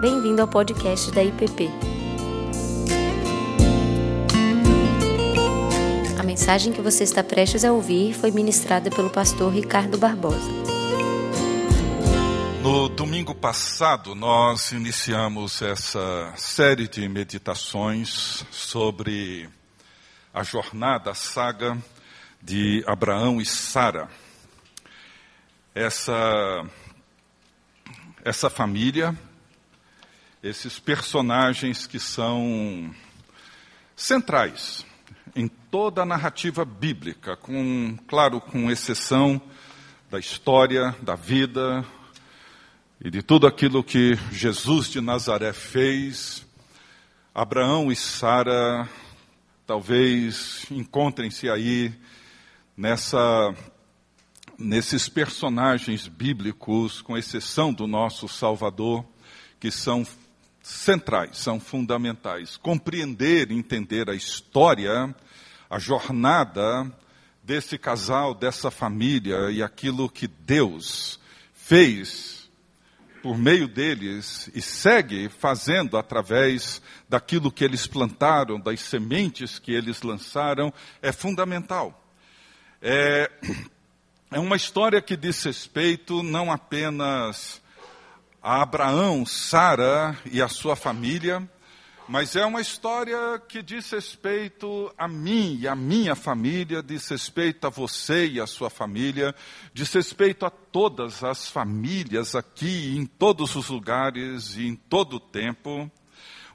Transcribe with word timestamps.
Bem-vindo 0.00 0.40
ao 0.40 0.46
podcast 0.46 1.10
da 1.10 1.24
IPP. 1.24 1.68
A 6.16 6.22
mensagem 6.22 6.72
que 6.72 6.80
você 6.80 7.02
está 7.02 7.24
prestes 7.24 7.64
a 7.64 7.72
ouvir 7.72 8.14
foi 8.14 8.30
ministrada 8.30 8.90
pelo 8.90 9.10
pastor 9.10 9.52
Ricardo 9.52 9.98
Barbosa. 9.98 10.52
No 12.62 12.88
domingo 12.88 13.34
passado, 13.34 14.14
nós 14.14 14.70
iniciamos 14.70 15.62
essa 15.62 16.32
série 16.36 16.86
de 16.86 17.08
meditações 17.08 18.46
sobre 18.52 19.50
a 20.32 20.44
jornada, 20.44 21.10
a 21.10 21.14
saga 21.14 21.76
de 22.40 22.84
Abraão 22.86 23.40
e 23.40 23.44
Sara. 23.44 24.08
Essa, 25.74 26.64
essa 28.24 28.48
família, 28.48 29.18
esses 30.42 30.78
personagens 30.78 31.86
que 31.86 31.98
são 31.98 32.94
centrais 33.96 34.86
em 35.34 35.48
toda 35.48 36.02
a 36.02 36.06
narrativa 36.06 36.64
bíblica, 36.64 37.36
com, 37.36 37.96
claro, 38.06 38.40
com 38.40 38.70
exceção 38.70 39.40
da 40.10 40.18
história, 40.18 40.94
da 41.02 41.14
vida 41.14 41.84
e 43.00 43.10
de 43.10 43.22
tudo 43.22 43.46
aquilo 43.46 43.84
que 43.84 44.14
Jesus 44.32 44.88
de 44.88 45.00
Nazaré 45.00 45.52
fez, 45.52 46.46
Abraão 47.34 47.90
e 47.92 47.96
Sara 47.96 48.88
talvez 49.66 50.64
encontrem-se 50.70 51.48
aí 51.50 51.92
nessa 52.76 53.54
nesses 54.58 55.08
personagens 55.08 56.08
bíblicos, 56.08 57.00
com 57.00 57.16
exceção 57.16 57.72
do 57.72 57.86
nosso 57.86 58.26
Salvador, 58.26 59.04
que 59.60 59.70
são 59.70 60.04
centrais, 60.62 61.38
são 61.38 61.58
fundamentais. 61.58 62.56
Compreender, 62.56 63.50
entender 63.50 64.08
a 64.10 64.14
história, 64.14 65.14
a 65.68 65.78
jornada 65.78 66.90
desse 67.42 67.78
casal, 67.78 68.34
dessa 68.34 68.70
família 68.70 69.50
e 69.50 69.62
aquilo 69.62 70.08
que 70.08 70.26
Deus 70.26 71.18
fez 71.54 72.38
por 73.22 73.36
meio 73.36 73.66
deles 73.66 74.50
e 74.54 74.62
segue 74.62 75.28
fazendo 75.28 75.96
através 75.96 76.80
daquilo 77.08 77.50
que 77.50 77.64
eles 77.64 77.86
plantaram, 77.86 78.60
das 78.60 78.80
sementes 78.80 79.58
que 79.58 79.72
eles 79.72 80.02
lançaram, 80.02 80.72
é 81.02 81.10
fundamental. 81.10 82.06
É, 82.80 83.30
é 84.30 84.38
uma 84.38 84.56
história 84.56 85.02
que 85.02 85.16
diz 85.16 85.42
respeito 85.42 86.22
não 86.22 86.52
apenas 86.52 87.60
a 88.48 88.62
Abraão, 88.62 89.26
Sara 89.26 90.16
e 90.24 90.40
a 90.40 90.48
sua 90.48 90.74
família, 90.74 91.46
mas 92.08 92.34
é 92.34 92.46
uma 92.46 92.62
história 92.62 93.38
que 93.46 93.62
diz 93.62 93.90
respeito 93.90 94.90
a 94.96 95.06
mim 95.06 95.58
e 95.60 95.68
a 95.68 95.76
minha 95.76 96.14
família, 96.14 96.82
diz 96.82 97.06
respeito 97.08 97.66
a 97.66 97.68
você 97.68 98.26
e 98.26 98.40
a 98.40 98.46
sua 98.46 98.70
família, 98.70 99.34
diz 99.74 99.92
respeito 99.92 100.46
a 100.46 100.50
todas 100.50 101.22
as 101.22 101.50
famílias 101.50 102.34
aqui, 102.34 102.96
em 102.96 103.04
todos 103.04 103.54
os 103.54 103.68
lugares 103.68 104.56
e 104.56 104.66
em 104.66 104.74
todo 104.74 105.16
o 105.16 105.20
tempo. 105.20 105.90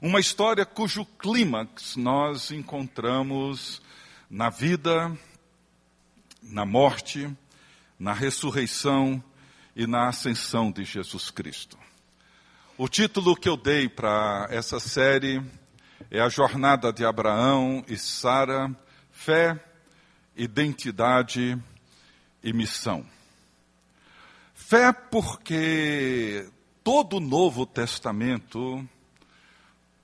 Uma 0.02 0.18
história 0.18 0.66
cujo 0.66 1.06
clímax 1.06 1.94
nós 1.94 2.50
encontramos 2.50 3.80
na 4.28 4.50
vida, 4.50 5.16
na 6.42 6.66
morte, 6.66 7.30
na 7.96 8.12
ressurreição 8.12 9.22
e 9.76 9.86
na 9.86 10.08
ascensão 10.08 10.72
de 10.72 10.82
Jesus 10.82 11.30
Cristo. 11.30 11.83
O 12.76 12.88
título 12.88 13.36
que 13.36 13.48
eu 13.48 13.56
dei 13.56 13.88
para 13.88 14.48
essa 14.50 14.80
série 14.80 15.40
é 16.10 16.20
A 16.20 16.28
Jornada 16.28 16.92
de 16.92 17.04
Abraão 17.04 17.84
e 17.86 17.96
Sara: 17.96 18.68
Fé, 19.12 19.64
Identidade 20.34 21.56
e 22.42 22.52
Missão. 22.52 23.06
Fé, 24.54 24.92
porque 24.92 26.50
todo 26.82 27.18
o 27.18 27.20
Novo 27.20 27.64
Testamento, 27.64 28.84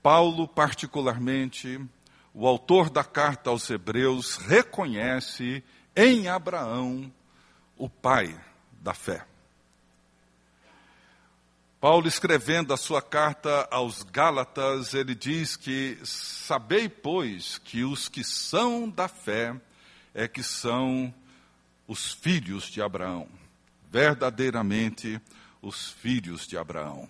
Paulo, 0.01 0.47
particularmente, 0.47 1.77
o 2.33 2.47
autor 2.47 2.89
da 2.89 3.03
carta 3.03 3.49
aos 3.49 3.69
Hebreus, 3.69 4.37
reconhece 4.37 5.61
em 5.93 6.29
Abraão 6.29 7.11
o 7.75 7.89
pai 7.89 8.33
da 8.79 8.93
fé. 8.93 9.25
Paulo, 11.81 12.07
escrevendo 12.07 12.75
a 12.75 12.77
sua 12.77 13.01
carta 13.01 13.67
aos 13.71 14.03
Gálatas, 14.03 14.93
ele 14.93 15.15
diz 15.15 15.55
que 15.55 15.97
sabei, 16.03 16.87
pois, 16.87 17.57
que 17.57 17.83
os 17.83 18.07
que 18.07 18.23
são 18.23 18.87
da 18.87 19.07
fé 19.07 19.59
é 20.13 20.27
que 20.27 20.43
são 20.43 21.11
os 21.87 22.13
filhos 22.13 22.65
de 22.65 22.83
Abraão, 22.83 23.27
verdadeiramente 23.89 25.19
os 25.59 25.89
filhos 25.89 26.45
de 26.45 26.55
Abraão. 26.55 27.09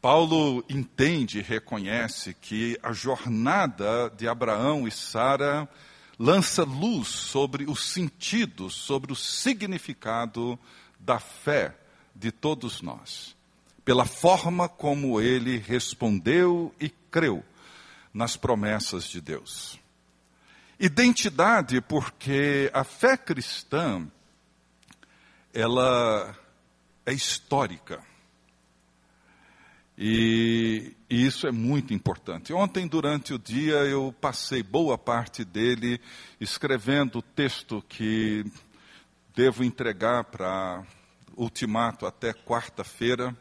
Paulo 0.00 0.64
entende 0.68 1.40
e 1.40 1.42
reconhece 1.42 2.34
que 2.34 2.78
a 2.80 2.92
jornada 2.92 4.08
de 4.16 4.28
Abraão 4.28 4.86
e 4.86 4.92
Sara 4.92 5.68
lança 6.16 6.62
luz 6.62 7.08
sobre 7.08 7.64
o 7.64 7.74
sentido, 7.74 8.70
sobre 8.70 9.12
o 9.12 9.16
significado 9.16 10.56
da 10.96 11.18
fé 11.18 11.76
de 12.14 12.30
todos 12.30 12.82
nós, 12.82 13.36
pela 13.88 14.04
forma 14.04 14.68
como 14.68 15.18
ele 15.18 15.56
respondeu 15.56 16.74
e 16.78 16.90
creu 16.90 17.42
nas 18.12 18.36
promessas 18.36 19.04
de 19.04 19.18
Deus. 19.18 19.80
Identidade, 20.78 21.80
porque 21.80 22.70
a 22.74 22.84
fé 22.84 23.16
cristã, 23.16 24.06
ela 25.54 26.36
é 27.06 27.14
histórica. 27.14 28.04
E, 29.96 30.94
e, 31.08 31.24
isso 31.24 31.46
é 31.46 31.50
muito 31.50 31.94
importante. 31.94 32.52
Ontem, 32.52 32.86
durante 32.86 33.32
o 33.32 33.38
dia, 33.38 33.76
eu 33.86 34.14
passei 34.20 34.62
boa 34.62 34.98
parte 34.98 35.46
dele 35.46 35.98
escrevendo 36.38 37.20
o 37.20 37.22
texto 37.22 37.82
que 37.88 38.44
devo 39.34 39.64
entregar 39.64 40.24
para 40.24 40.84
ultimato 41.34 42.04
até 42.04 42.34
quarta-feira 42.34 43.34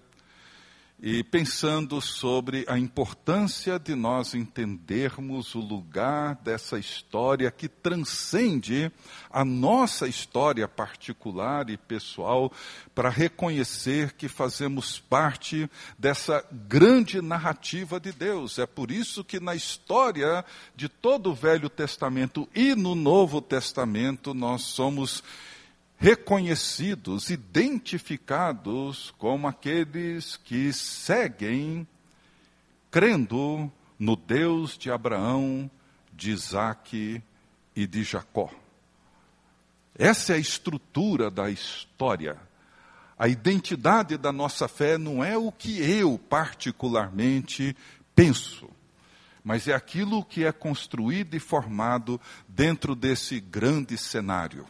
e 1.00 1.24
pensando 1.24 2.02
sobre 2.02 2.66
a 2.68 2.78
importância 2.78 3.78
de 3.78 3.94
nós 3.94 4.34
entendermos 4.34 5.54
o 5.54 5.60
lugar 5.60 6.36
dessa 6.44 6.80
história 6.80 7.52
que 7.52 7.68
transcende 7.68 8.92
a 9.30 9.46
nossa 9.46 10.08
história 10.08 10.68
particular 10.68 11.70
e 11.70 11.78
pessoal, 11.78 12.52
para 12.96 13.10
reconhecer 13.10 14.14
que 14.14 14.28
fazemos 14.28 15.00
parte 15.00 15.70
dessa 16.00 16.44
grande 16.52 17.22
narrativa 17.22 18.00
de 18.00 18.12
Deus. 18.12 18.58
É 18.58 18.66
por 18.66 18.90
isso 18.90 19.24
que 19.24 19.40
na 19.40 19.54
história 19.54 20.44
de 20.76 20.90
todo 20.90 21.30
o 21.30 21.36
Velho 21.36 21.70
Testamento 21.70 22.50
e 22.56 22.74
no 22.74 22.96
Novo 22.96 23.40
Testamento 23.40 24.34
nós 24.34 24.64
somos 24.64 25.24
reconhecidos, 25.98 27.30
identificados 27.30 29.14
como 29.18 29.48
aqueles 29.48 30.38
que 30.38 30.72
seguem 30.72 31.88
crendo 32.92 33.72
no 33.98 34.16
Deus 34.16 34.78
de 34.78 34.92
Abraão, 34.92 35.70
de 36.14 36.32
Isaac 36.32 37.22
e 37.76 37.88
de 37.88 38.04
Jacó. 38.04 38.50
Essa 39.98 40.34
é 40.34 40.36
a 40.36 40.40
estrutura 40.40 41.32
da 41.32 41.50
história. 41.50 42.38
A 43.18 43.28
identidade 43.28 44.16
da 44.16 44.32
nossa 44.32 44.68
fé 44.68 44.98
não 44.98 45.24
é 45.24 45.36
o 45.36 45.52
que 45.52 45.82
eu 45.82 46.20
particularmente 46.20 47.76
penso, 48.16 48.70
mas 49.44 49.68
é 49.68 49.74
aquilo 49.74 50.24
que 50.24 50.46
é 50.46 50.52
construído 50.52 51.34
e 51.34 51.40
formado 51.40 52.22
dentro 52.48 52.96
desse 52.96 53.40
grande 53.40 53.98
cenário. 53.98 54.68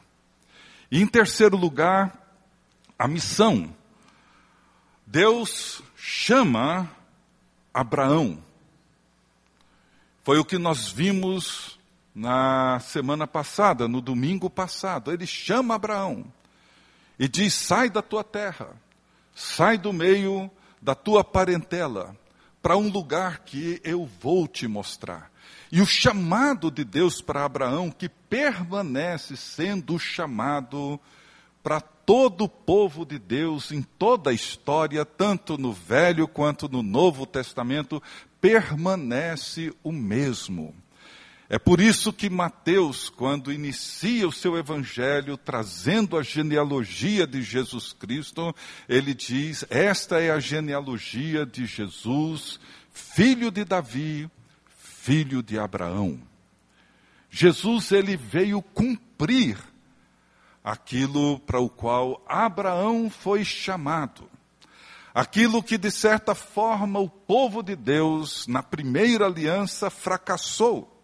E 0.89 1.01
em 1.01 1.07
terceiro 1.07 1.57
lugar, 1.57 2.17
a 2.97 3.07
missão. 3.07 3.75
Deus 5.05 5.81
chama 5.95 6.89
Abraão. 7.73 8.43
Foi 10.23 10.39
o 10.39 10.45
que 10.45 10.57
nós 10.57 10.89
vimos 10.89 11.77
na 12.13 12.79
semana 12.79 13.27
passada, 13.27 13.87
no 13.87 14.01
domingo 14.01 14.49
passado. 14.49 15.11
Ele 15.11 15.27
chama 15.27 15.75
Abraão 15.75 16.25
e 17.19 17.27
diz: 17.27 17.53
sai 17.53 17.89
da 17.89 18.01
tua 18.01 18.23
terra, 18.23 18.69
sai 19.35 19.77
do 19.77 19.93
meio 19.93 20.49
da 20.81 20.95
tua 20.95 21.23
parentela, 21.23 22.15
para 22.61 22.77
um 22.77 22.89
lugar 22.89 23.39
que 23.39 23.81
eu 23.83 24.09
vou 24.19 24.47
te 24.47 24.67
mostrar. 24.67 25.31
E 25.71 25.81
o 25.81 25.85
chamado 25.85 26.71
de 26.71 26.83
Deus 26.83 27.21
para 27.21 27.43
Abraão, 27.43 27.91
que 27.91 28.07
permanece 28.07 29.35
sendo 29.35 29.95
o 29.95 29.99
chamado 29.99 30.99
para 31.61 31.81
todo 31.81 32.45
o 32.45 32.49
povo 32.49 33.05
de 33.05 33.19
Deus 33.19 33.73
em 33.73 33.81
toda 33.81 34.29
a 34.29 34.33
história, 34.33 35.03
tanto 35.03 35.57
no 35.57 35.73
Velho 35.73 36.25
quanto 36.25 36.69
no 36.69 36.81
Novo 36.81 37.25
Testamento, 37.25 38.01
permanece 38.39 39.73
o 39.83 39.91
mesmo. 39.91 40.73
É 41.49 41.57
por 41.57 41.79
isso 41.79 42.11
que 42.11 42.29
Mateus, 42.29 43.09
quando 43.09 43.53
inicia 43.53 44.27
o 44.27 44.33
seu 44.33 44.57
evangelho 44.57 45.37
trazendo 45.37 46.17
a 46.17 46.23
genealogia 46.23 47.25
de 47.25 47.41
Jesus 47.41 47.93
Cristo, 47.93 48.53
ele 48.87 49.13
diz: 49.13 49.65
Esta 49.69 50.21
é 50.21 50.29
a 50.29 50.39
genealogia 50.39 51.45
de 51.45 51.65
Jesus, 51.65 52.59
filho 52.91 53.49
de 53.49 53.63
Davi, 53.63 54.29
filho 55.07 55.41
de 55.41 55.57
Abraão. 55.57 56.19
Jesus 57.29 57.93
ele 57.93 58.17
veio 58.17 58.61
cumprir 58.61 59.57
aquilo 60.61 61.39
para 61.39 61.61
o 61.61 61.69
qual 61.69 62.21
Abraão 62.27 63.09
foi 63.09 63.45
chamado. 63.45 64.29
Aquilo 65.13 65.63
que, 65.63 65.77
de 65.77 65.89
certa 65.89 66.35
forma, 66.35 66.99
o 66.99 67.07
povo 67.09 67.63
de 67.63 67.73
Deus, 67.73 68.45
na 68.47 68.61
primeira 68.61 69.27
aliança, 69.27 69.89
fracassou. 69.89 71.01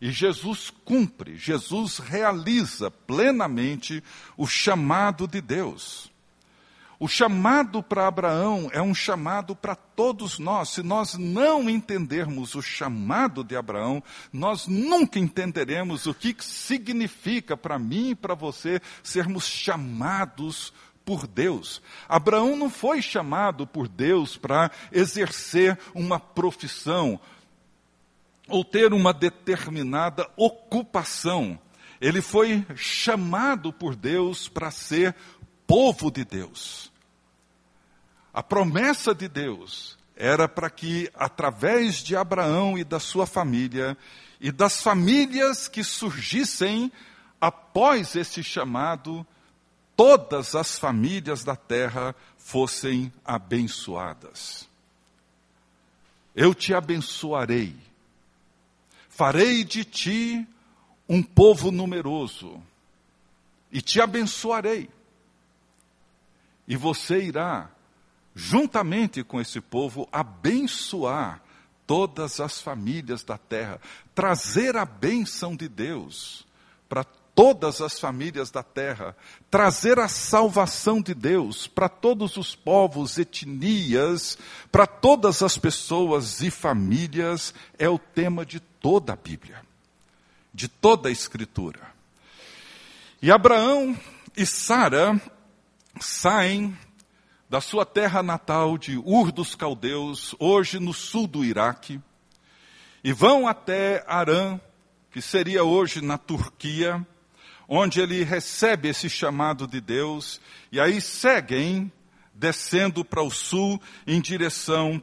E 0.00 0.10
Jesus 0.10 0.70
cumpre, 0.82 1.36
Jesus 1.36 1.98
realiza 1.98 2.90
plenamente 2.90 4.02
o 4.38 4.46
chamado 4.46 5.28
de 5.28 5.42
Deus. 5.42 6.10
O 6.98 7.08
chamado 7.08 7.82
para 7.82 8.06
Abraão 8.06 8.70
é 8.72 8.80
um 8.80 8.94
chamado 8.94 9.56
para 9.56 9.74
todos 9.74 10.38
nós. 10.38 10.70
Se 10.70 10.82
nós 10.82 11.14
não 11.14 11.68
entendermos 11.68 12.54
o 12.54 12.62
chamado 12.62 13.42
de 13.42 13.56
Abraão, 13.56 14.02
nós 14.32 14.66
nunca 14.66 15.18
entenderemos 15.18 16.06
o 16.06 16.14
que 16.14 16.34
significa 16.40 17.56
para 17.56 17.78
mim 17.78 18.10
e 18.10 18.14
para 18.14 18.34
você 18.34 18.80
sermos 19.02 19.46
chamados 19.46 20.72
por 21.04 21.26
Deus. 21.26 21.82
Abraão 22.08 22.56
não 22.56 22.70
foi 22.70 23.02
chamado 23.02 23.66
por 23.66 23.88
Deus 23.88 24.36
para 24.36 24.70
exercer 24.92 25.78
uma 25.94 26.18
profissão 26.18 27.20
ou 28.48 28.64
ter 28.64 28.92
uma 28.92 29.12
determinada 29.12 30.28
ocupação. 30.36 31.58
Ele 32.00 32.20
foi 32.20 32.64
chamado 32.74 33.72
por 33.72 33.94
Deus 33.96 34.48
para 34.48 34.70
ser 34.70 35.14
povo 35.66 36.10
de 36.10 36.24
Deus. 36.24 36.92
A 38.32 38.42
promessa 38.42 39.14
de 39.14 39.28
Deus 39.28 39.96
era 40.16 40.48
para 40.48 40.70
que, 40.70 41.10
através 41.14 41.96
de 41.96 42.16
Abraão 42.16 42.78
e 42.78 42.84
da 42.84 43.00
sua 43.00 43.26
família, 43.26 43.96
e 44.40 44.52
das 44.52 44.82
famílias 44.82 45.68
que 45.68 45.82
surgissem 45.82 46.90
após 47.40 48.14
esse 48.14 48.42
chamado, 48.42 49.26
todas 49.96 50.54
as 50.54 50.78
famílias 50.78 51.44
da 51.44 51.56
terra 51.56 52.14
fossem 52.36 53.12
abençoadas. 53.24 54.68
Eu 56.34 56.54
te 56.54 56.74
abençoarei, 56.74 57.76
farei 59.08 59.62
de 59.62 59.84
ti 59.84 60.46
um 61.08 61.22
povo 61.22 61.70
numeroso, 61.70 62.60
e 63.70 63.80
te 63.80 64.00
abençoarei 64.00 64.88
e 66.66 66.76
você 66.76 67.22
irá, 67.22 67.70
juntamente 68.34 69.22
com 69.22 69.40
esse 69.40 69.60
povo, 69.60 70.08
abençoar 70.10 71.42
todas 71.86 72.40
as 72.40 72.60
famílias 72.60 73.22
da 73.22 73.36
terra, 73.36 73.80
trazer 74.14 74.76
a 74.76 74.84
bênção 74.84 75.54
de 75.54 75.68
Deus 75.68 76.46
para 76.88 77.04
todas 77.34 77.80
as 77.80 77.98
famílias 77.98 78.50
da 78.50 78.62
terra, 78.62 79.16
trazer 79.50 79.98
a 79.98 80.08
salvação 80.08 81.02
de 81.02 81.14
Deus 81.14 81.66
para 81.66 81.88
todos 81.88 82.36
os 82.36 82.54
povos, 82.54 83.18
etnias, 83.18 84.38
para 84.70 84.86
todas 84.86 85.42
as 85.42 85.58
pessoas 85.58 86.40
e 86.40 86.50
famílias, 86.50 87.52
é 87.78 87.88
o 87.88 87.98
tema 87.98 88.46
de 88.46 88.60
toda 88.60 89.12
a 89.12 89.16
Bíblia, 89.16 89.62
de 90.52 90.68
toda 90.68 91.08
a 91.08 91.12
Escritura. 91.12 91.80
E 93.20 93.30
Abraão 93.32 93.98
e 94.36 94.46
Sara 94.46 95.20
saem 96.00 96.76
da 97.48 97.60
sua 97.60 97.86
terra 97.86 98.22
natal 98.22 98.76
de 98.76 98.98
Ur 98.98 99.30
dos 99.30 99.54
Caldeus, 99.54 100.34
hoje 100.38 100.78
no 100.80 100.92
sul 100.92 101.26
do 101.26 101.44
Iraque, 101.44 102.00
e 103.02 103.12
vão 103.12 103.46
até 103.46 104.04
Arã, 104.06 104.58
que 105.10 105.20
seria 105.20 105.62
hoje 105.62 106.00
na 106.00 106.18
Turquia, 106.18 107.06
onde 107.68 108.00
ele 108.00 108.24
recebe 108.24 108.88
esse 108.88 109.08
chamado 109.08 109.66
de 109.66 109.80
Deus, 109.80 110.40
e 110.72 110.80
aí 110.80 111.00
seguem 111.00 111.92
descendo 112.34 113.04
para 113.04 113.22
o 113.22 113.30
sul 113.30 113.80
em 114.06 114.20
direção 114.20 115.02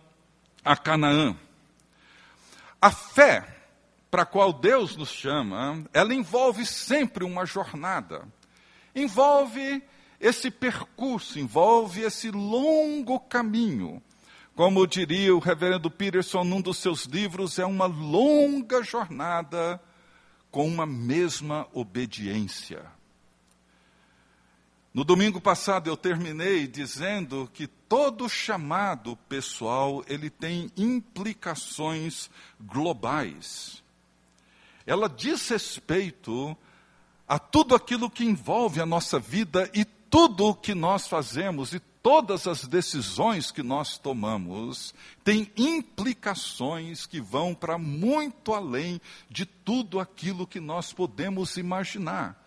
a 0.63 0.75
Canaã. 0.75 1.35
A 2.81 2.91
fé 2.91 3.47
para 4.09 4.23
a 4.23 4.25
qual 4.25 4.51
Deus 4.51 4.97
nos 4.97 5.09
chama, 5.09 5.85
ela 5.94 6.13
envolve 6.13 6.65
sempre 6.65 7.23
uma 7.23 7.45
jornada. 7.45 8.27
Envolve 8.94 9.81
esse 10.21 10.51
percurso 10.51 11.39
envolve 11.39 12.01
esse 12.01 12.29
longo 12.29 13.19
caminho. 13.19 14.01
Como 14.56 14.85
diria 14.85 15.35
o 15.35 15.39
reverendo 15.39 15.89
Peterson 15.89 16.44
num 16.44 16.62
dos 16.62 16.77
seus 16.77 17.06
livros, 17.06 17.57
é 17.57 17.65
uma 17.65 17.88
longa 17.88 18.83
jornada 18.83 19.81
com 20.51 20.68
uma 20.68 20.85
mesma 20.85 21.68
obediência. 21.73 22.85
No 24.94 25.03
domingo 25.03 25.41
passado 25.41 25.89
eu 25.89 25.97
terminei 25.97 26.68
dizendo 26.68 27.50
que 27.53 27.65
todo 27.65 28.29
chamado 28.29 29.15
pessoal, 29.27 30.03
ele 30.07 30.29
tem 30.29 30.69
implicações 30.77 32.29
globais. 32.59 33.81
Ela 34.85 35.07
diz 35.09 35.47
respeito 35.50 36.56
a 37.27 37.39
tudo 37.39 37.73
aquilo 37.73 38.09
que 38.09 38.25
envolve 38.25 38.81
a 38.81 38.85
nossa 38.85 39.18
vida 39.18 39.69
e 39.73 39.85
tudo 40.11 40.47
o 40.49 40.53
que 40.53 40.75
nós 40.75 41.07
fazemos 41.07 41.73
e 41.73 41.79
todas 41.79 42.45
as 42.45 42.67
decisões 42.67 43.49
que 43.49 43.63
nós 43.63 43.97
tomamos 43.97 44.93
têm 45.23 45.49
implicações 45.55 47.05
que 47.05 47.21
vão 47.21 47.55
para 47.55 47.77
muito 47.77 48.53
além 48.53 48.99
de 49.29 49.45
tudo 49.45 50.01
aquilo 50.01 50.45
que 50.45 50.59
nós 50.59 50.91
podemos 50.91 51.55
imaginar. 51.55 52.37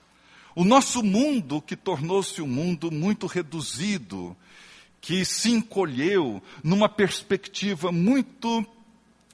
O 0.54 0.62
nosso 0.62 1.02
mundo, 1.02 1.62
que 1.62 1.74
tornou-se 1.74 2.42
um 2.42 2.46
mundo 2.46 2.90
muito 2.90 3.26
reduzido, 3.26 4.36
que 5.00 5.24
se 5.24 5.50
encolheu 5.50 6.42
numa 6.62 6.88
perspectiva 6.88 7.90
muito 7.90 8.64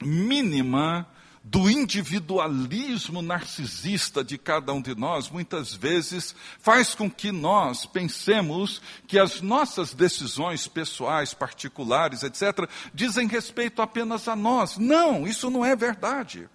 mínima 0.00 1.06
do 1.42 1.70
individualismo 1.70 3.23
narcisista 3.23 4.23
de 4.23 4.37
cada 4.37 4.75
um 4.75 4.82
de 4.82 4.94
nós, 4.94 5.30
muitas 5.30 5.73
vezes 5.73 6.35
faz 6.59 6.94
com 6.94 7.11
que 7.11 7.32
nós 7.32 7.87
pensemos 7.87 8.82
que 9.06 9.18
as 9.18 9.40
nossas 9.40 9.94
decisões 9.94 10.68
pessoais, 10.68 11.32
particulares, 11.32 12.23
etc., 12.23 12.68
dizem 12.92 13.26
respeito 13.26 13.80
apenas 13.80 14.28
a 14.28 14.37
nós. 14.37 14.76
Não, 14.76 15.26
isso 15.26 15.50
não 15.50 15.64
é 15.64 15.75
verdade. 15.75 16.47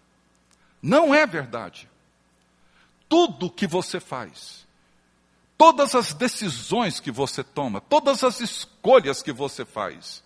Não 0.81 1.15
é 1.15 1.25
verdade. 1.25 1.89
Tudo 3.09 3.49
que 3.49 3.65
você 3.65 3.99
faz, 3.99 4.67
todas 5.57 5.95
as 5.95 6.13
decisões 6.13 6.99
que 6.99 7.11
você 7.11 7.43
toma, 7.43 7.81
todas 7.81 8.23
as 8.23 8.39
escolhas 8.39 9.23
que 9.23 9.31
você 9.31 9.65
faz, 9.65 10.23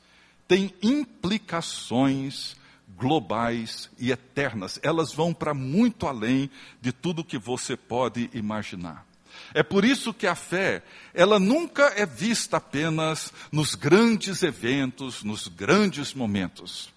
têm 0.50 0.74
implicações 0.82 2.59
globais 2.98 3.90
e 3.98 4.12
eternas. 4.12 4.80
Elas 4.84 5.14
vão 5.14 5.34
para 5.34 5.54
muito 5.54 6.08
além 6.08 6.50
de 6.82 6.92
tudo 6.92 7.24
que 7.24 7.38
você 7.38 7.76
pode 7.76 8.30
imaginar. 8.34 9.06
É 9.54 9.64
por 9.64 9.84
isso 9.86 10.14
que 10.14 10.28
a 10.28 10.36
fé, 10.36 10.84
ela 11.14 11.40
nunca 11.40 11.94
é 11.96 12.06
vista 12.06 12.58
apenas 12.58 13.34
nos 13.52 13.74
grandes 13.74 14.44
eventos, 14.44 15.24
nos 15.24 15.48
grandes 15.48 16.14
momentos. 16.14 16.92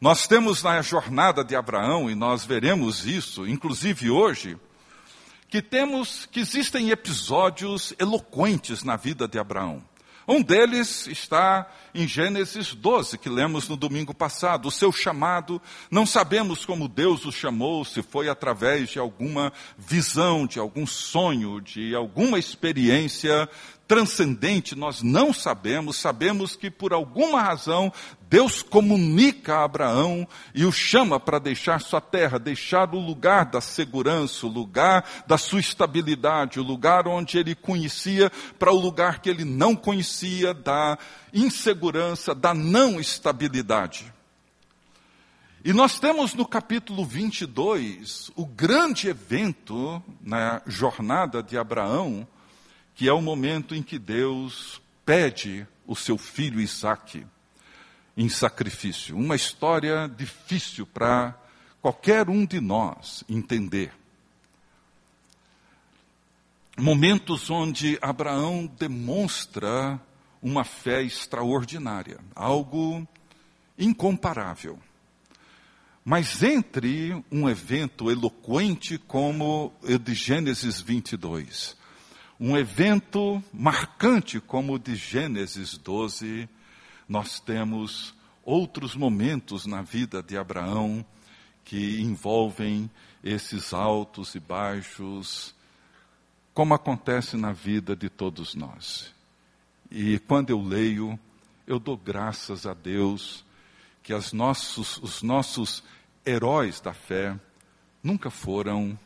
Nós 0.00 0.26
temos 0.26 0.62
na 0.62 0.82
jornada 0.82 1.42
de 1.42 1.56
Abraão, 1.56 2.10
e 2.10 2.14
nós 2.14 2.44
veremos 2.44 3.06
isso, 3.06 3.46
inclusive 3.46 4.10
hoje, 4.10 4.58
que 5.48 5.62
temos 5.62 6.26
que 6.26 6.40
existem 6.40 6.90
episódios 6.90 7.94
eloquentes 7.98 8.82
na 8.82 8.96
vida 8.96 9.26
de 9.26 9.38
Abraão. 9.38 9.82
Um 10.26 10.40
deles 10.40 11.06
está 11.06 11.70
em 11.94 12.08
Gênesis 12.08 12.74
12, 12.74 13.18
que 13.18 13.28
lemos 13.28 13.68
no 13.68 13.76
domingo 13.76 14.14
passado. 14.14 14.68
O 14.68 14.70
seu 14.70 14.90
chamado, 14.90 15.60
não 15.90 16.06
sabemos 16.06 16.64
como 16.64 16.88
Deus 16.88 17.26
o 17.26 17.32
chamou, 17.32 17.84
se 17.84 18.02
foi 18.02 18.28
através 18.28 18.88
de 18.90 18.98
alguma 18.98 19.52
visão, 19.76 20.46
de 20.46 20.58
algum 20.58 20.86
sonho, 20.86 21.60
de 21.60 21.94
alguma 21.94 22.38
experiência 22.38 23.48
transcendente, 23.86 24.74
nós 24.74 25.02
não 25.02 25.32
sabemos. 25.32 25.96
Sabemos 25.96 26.56
que 26.56 26.70
por 26.70 26.92
alguma 26.92 27.42
razão 27.42 27.92
Deus 28.28 28.62
comunica 28.62 29.56
a 29.56 29.64
Abraão 29.64 30.26
e 30.54 30.64
o 30.64 30.72
chama 30.72 31.20
para 31.20 31.38
deixar 31.38 31.80
sua 31.80 32.00
terra, 32.00 32.38
deixar 32.38 32.94
o 32.94 32.98
lugar 32.98 33.44
da 33.46 33.60
segurança, 33.60 34.46
o 34.46 34.50
lugar 34.50 35.04
da 35.26 35.38
sua 35.38 35.60
estabilidade, 35.60 36.58
o 36.58 36.62
lugar 36.62 37.06
onde 37.06 37.38
ele 37.38 37.54
conhecia, 37.54 38.30
para 38.58 38.72
o 38.72 38.80
lugar 38.80 39.20
que 39.20 39.30
ele 39.30 39.44
não 39.44 39.76
conhecia, 39.76 40.52
da 40.52 40.98
insegurança, 41.32 42.34
da 42.34 42.54
não 42.54 42.98
estabilidade. 42.98 44.12
E 45.64 45.72
nós 45.72 45.98
temos 45.98 46.34
no 46.34 46.46
capítulo 46.46 47.04
22 47.06 48.30
o 48.36 48.44
grande 48.44 49.08
evento 49.08 50.02
na 50.20 50.60
jornada 50.66 51.42
de 51.42 51.56
Abraão, 51.56 52.26
que 52.94 53.08
é 53.08 53.12
o 53.12 53.20
momento 53.20 53.74
em 53.74 53.82
que 53.82 53.98
Deus 53.98 54.80
pede 55.04 55.66
o 55.86 55.94
seu 55.94 56.16
filho 56.16 56.60
Isaque 56.60 57.26
em 58.16 58.28
sacrifício. 58.28 59.16
Uma 59.16 59.34
história 59.34 60.08
difícil 60.08 60.86
para 60.86 61.38
qualquer 61.82 62.30
um 62.30 62.46
de 62.46 62.60
nós 62.60 63.24
entender. 63.28 63.92
Momentos 66.76 67.50
onde 67.50 67.98
Abraão 68.00 68.66
demonstra 68.78 70.00
uma 70.42 70.64
fé 70.64 71.02
extraordinária, 71.02 72.18
algo 72.34 73.06
incomparável. 73.78 74.78
Mas 76.04 76.42
entre 76.42 77.24
um 77.30 77.48
evento 77.48 78.10
eloquente 78.10 78.98
como 78.98 79.72
o 79.82 79.98
de 79.98 80.14
Gênesis 80.14 80.80
22, 80.80 81.76
um 82.38 82.56
evento 82.56 83.42
marcante 83.52 84.40
como 84.40 84.74
o 84.74 84.78
de 84.78 84.96
Gênesis 84.96 85.78
12, 85.78 86.48
nós 87.08 87.38
temos 87.38 88.14
outros 88.44 88.96
momentos 88.96 89.66
na 89.66 89.82
vida 89.82 90.22
de 90.22 90.36
Abraão 90.36 91.04
que 91.64 92.00
envolvem 92.00 92.90
esses 93.22 93.72
altos 93.72 94.34
e 94.34 94.40
baixos, 94.40 95.54
como 96.52 96.74
acontece 96.74 97.36
na 97.36 97.52
vida 97.52 97.96
de 97.96 98.08
todos 98.08 98.54
nós. 98.54 99.12
E 99.90 100.18
quando 100.18 100.50
eu 100.50 100.60
leio, 100.60 101.18
eu 101.66 101.78
dou 101.78 101.96
graças 101.96 102.66
a 102.66 102.74
Deus 102.74 103.44
que 104.02 104.12
nossos, 104.32 104.98
os 104.98 105.22
nossos 105.22 105.82
heróis 106.26 106.80
da 106.80 106.92
fé 106.92 107.38
nunca 108.02 108.28
foram 108.28 108.98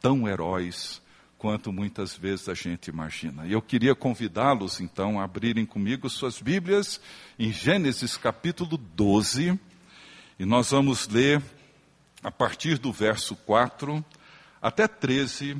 tão 0.00 0.28
heróis 0.28 1.02
quanto 1.40 1.72
muitas 1.72 2.14
vezes 2.14 2.50
a 2.50 2.54
gente 2.54 2.88
imagina. 2.88 3.46
E 3.46 3.52
eu 3.52 3.62
queria 3.62 3.94
convidá-los 3.94 4.78
então 4.78 5.18
a 5.18 5.24
abrirem 5.24 5.64
comigo 5.64 6.10
suas 6.10 6.38
Bíblias 6.38 7.00
em 7.38 7.50
Gênesis 7.50 8.18
capítulo 8.18 8.76
12, 8.76 9.58
e 10.38 10.44
nós 10.44 10.70
vamos 10.70 11.08
ler 11.08 11.42
a 12.22 12.30
partir 12.30 12.76
do 12.76 12.92
verso 12.92 13.34
4 13.34 14.04
até 14.60 14.86
13 14.86 15.56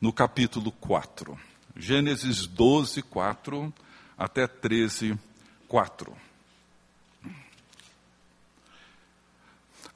no 0.00 0.12
capítulo 0.12 0.70
4. 0.70 1.36
Gênesis 1.74 2.46
12, 2.46 3.02
4 3.02 3.74
até 4.16 4.46
13, 4.46 5.18
4. 5.66 6.25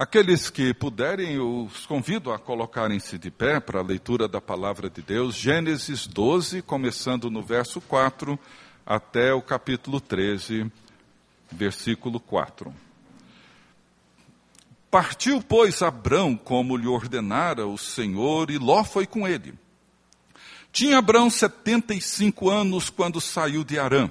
Aqueles 0.01 0.49
que 0.49 0.73
puderem, 0.73 1.39
os 1.39 1.85
convido 1.85 2.33
a 2.33 2.39
colocarem-se 2.39 3.19
de 3.19 3.31
pé 3.31 3.61
para 3.61 3.81
a 3.81 3.83
leitura 3.83 4.27
da 4.27 4.41
palavra 4.41 4.89
de 4.89 5.03
Deus, 5.03 5.35
Gênesis 5.35 6.07
12, 6.07 6.63
começando 6.63 7.31
no 7.31 7.43
verso 7.43 7.83
4 7.83 8.39
até 8.87 9.35
o 9.35 9.43
capítulo 9.43 10.01
13, 10.01 10.73
versículo 11.53 12.19
4. 12.19 12.75
Partiu, 14.91 15.43
pois, 15.43 15.83
Abrão 15.83 16.35
como 16.35 16.79
lhe 16.79 16.89
ordenara 16.89 17.67
o 17.67 17.77
Senhor, 17.77 18.51
e 18.51 18.57
Ló 18.57 18.83
foi 18.83 19.07
com 19.07 19.29
ele. 19.29 19.53
Tinha 20.73 20.97
Abrão 20.97 21.29
setenta 21.29 21.93
e 21.93 22.01
cinco 22.01 22.49
anos 22.49 22.89
quando 22.89 23.21
saiu 23.21 23.63
de 23.63 23.79
Arã. 23.79 24.11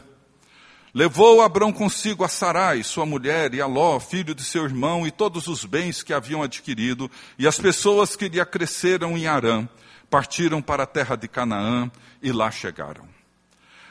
Levou 0.93 1.41
Abrão 1.41 1.71
consigo 1.71 2.23
a 2.23 2.27
Sarai, 2.27 2.81
sua 2.83 3.05
mulher, 3.05 3.53
e 3.53 3.61
a 3.61 3.67
Ló, 3.67 3.99
filho 3.99 4.33
de 4.33 4.43
seu 4.43 4.63
irmão, 4.63 5.05
e 5.05 5.11
todos 5.11 5.47
os 5.47 5.63
bens 5.63 6.01
que 6.01 6.13
haviam 6.13 6.41
adquirido, 6.41 7.09
e 7.37 7.47
as 7.47 7.59
pessoas 7.59 8.15
que 8.15 8.27
lhe 8.27 8.39
acresceram 8.39 9.17
em 9.17 9.27
Arã, 9.27 9.67
partiram 10.09 10.61
para 10.61 10.83
a 10.83 10.87
terra 10.87 11.15
de 11.15 11.27
Canaã 11.27 11.91
e 12.21 12.31
lá 12.31 12.49
chegaram. 12.49 13.07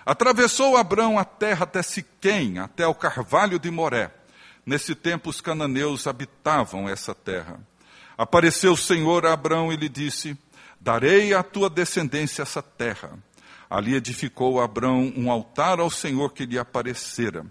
Atravessou 0.05 0.77
Abrão 0.77 1.19
a 1.19 1.25
terra 1.25 1.65
até 1.65 1.83
Siquém, 1.83 2.59
até 2.59 2.87
o 2.87 2.95
carvalho 2.95 3.59
de 3.59 3.71
Moré. 3.71 4.11
Nesse 4.67 4.95
tempo 4.95 5.31
os 5.31 5.41
cananeus 5.41 6.07
habitavam 6.07 6.89
essa 6.89 7.15
terra. 7.15 7.61
Apareceu 8.17 8.73
o 8.73 8.77
Senhor 8.77 9.25
a 9.25 9.35
Abrão 9.35 9.73
e 9.73 9.77
lhe 9.77 9.89
disse: 9.89 10.37
Darei 10.81 11.33
à 11.33 11.43
tua 11.43 11.71
descendência 11.71 12.43
essa 12.43 12.63
terra. 12.63 13.19
Ali 13.71 13.95
edificou 13.95 14.61
Abrão 14.61 15.13
um 15.17 15.31
altar 15.31 15.79
ao 15.79 15.91
Senhor 15.91 16.33
que 16.33 16.47
lhe 16.47 16.59
aparecera. 16.59 17.45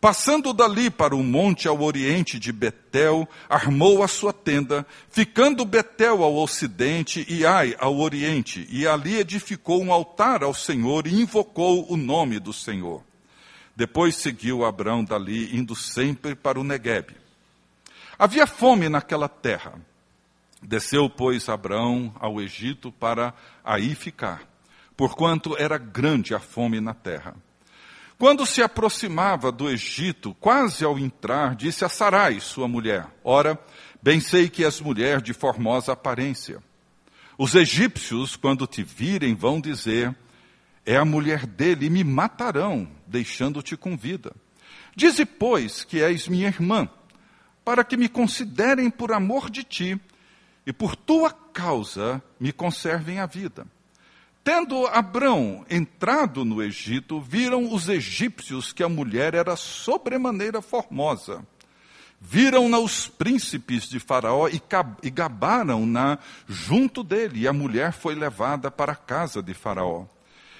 Passando 0.00 0.52
dali 0.52 0.90
para 0.90 1.16
o 1.16 1.22
monte 1.22 1.66
ao 1.66 1.80
oriente 1.80 2.38
de 2.38 2.52
Betel, 2.52 3.26
armou 3.48 4.02
a 4.02 4.08
sua 4.08 4.34
tenda, 4.34 4.86
ficando 5.08 5.64
Betel 5.64 6.22
ao 6.22 6.36
ocidente 6.36 7.24
e 7.26 7.46
Ai 7.46 7.74
ao 7.78 7.98
oriente, 7.98 8.68
e 8.70 8.86
ali 8.86 9.16
edificou 9.16 9.82
um 9.82 9.90
altar 9.90 10.42
ao 10.42 10.52
Senhor 10.52 11.06
e 11.06 11.22
invocou 11.22 11.90
o 11.90 11.96
nome 11.96 12.38
do 12.38 12.52
Senhor. 12.52 13.02
Depois 13.74 14.16
seguiu 14.16 14.62
Abrão 14.62 15.02
dali, 15.02 15.56
indo 15.56 15.74
sempre 15.74 16.34
para 16.34 16.60
o 16.60 16.64
Negueb. 16.64 17.16
Havia 18.18 18.46
fome 18.46 18.90
naquela 18.90 19.28
terra. 19.28 19.72
Desceu, 20.62 21.08
pois, 21.08 21.48
Abrão 21.48 22.14
ao 22.20 22.42
Egito 22.42 22.92
para 22.92 23.32
aí 23.64 23.94
ficar 23.94 24.53
porquanto 24.96 25.56
era 25.58 25.78
grande 25.78 26.34
a 26.34 26.40
fome 26.40 26.80
na 26.80 26.94
terra. 26.94 27.34
Quando 28.16 28.46
se 28.46 28.62
aproximava 28.62 29.50
do 29.50 29.68
Egito, 29.68 30.34
quase 30.34 30.84
ao 30.84 30.98
entrar, 30.98 31.56
disse 31.56 31.84
a 31.84 31.88
Sarai, 31.88 32.38
sua 32.40 32.68
mulher: 32.68 33.06
Ora, 33.24 33.58
bem 34.00 34.20
sei 34.20 34.48
que 34.48 34.64
és 34.64 34.80
mulher 34.80 35.20
de 35.20 35.34
formosa 35.34 35.92
aparência. 35.92 36.62
Os 37.36 37.54
egípcios, 37.54 38.36
quando 38.36 38.66
te 38.66 38.84
virem, 38.84 39.34
vão 39.34 39.60
dizer: 39.60 40.14
É 40.86 40.96
a 40.96 41.04
mulher 41.04 41.44
dele, 41.44 41.86
e 41.86 41.90
me 41.90 42.04
matarão, 42.04 42.88
deixando-te 43.06 43.76
com 43.76 43.96
vida. 43.96 44.32
Dize, 44.94 45.26
pois, 45.26 45.82
que 45.82 46.00
és 46.00 46.28
minha 46.28 46.46
irmã, 46.46 46.88
para 47.64 47.82
que 47.82 47.96
me 47.96 48.08
considerem 48.08 48.88
por 48.88 49.12
amor 49.12 49.50
de 49.50 49.64
ti, 49.64 50.00
e 50.64 50.72
por 50.72 50.94
tua 50.94 51.32
causa 51.32 52.22
me 52.38 52.52
conservem 52.52 53.18
a 53.18 53.26
vida. 53.26 53.66
Tendo 54.44 54.86
Abrão 54.88 55.64
entrado 55.70 56.44
no 56.44 56.62
Egito, 56.62 57.18
viram 57.18 57.72
os 57.72 57.88
egípcios 57.88 58.74
que 58.74 58.82
a 58.82 58.88
mulher 58.90 59.32
era 59.32 59.56
sobremaneira 59.56 60.60
formosa. 60.60 61.42
Viram-na 62.20 62.78
os 62.78 63.06
príncipes 63.06 63.88
de 63.88 63.98
Faraó 63.98 64.46
e 64.48 65.10
gabaram-na 65.10 66.18
junto 66.46 67.02
dele, 67.02 67.40
e 67.40 67.48
a 67.48 67.54
mulher 67.54 67.92
foi 67.92 68.14
levada 68.14 68.70
para 68.70 68.92
a 68.92 68.96
casa 68.96 69.42
de 69.42 69.54
Faraó. 69.54 70.04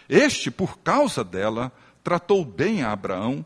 Este, 0.09 0.51
por 0.51 0.79
causa 0.79 1.23
dela, 1.23 1.71
tratou 2.03 2.43
bem 2.43 2.83
a 2.83 2.91
Abraão, 2.91 3.45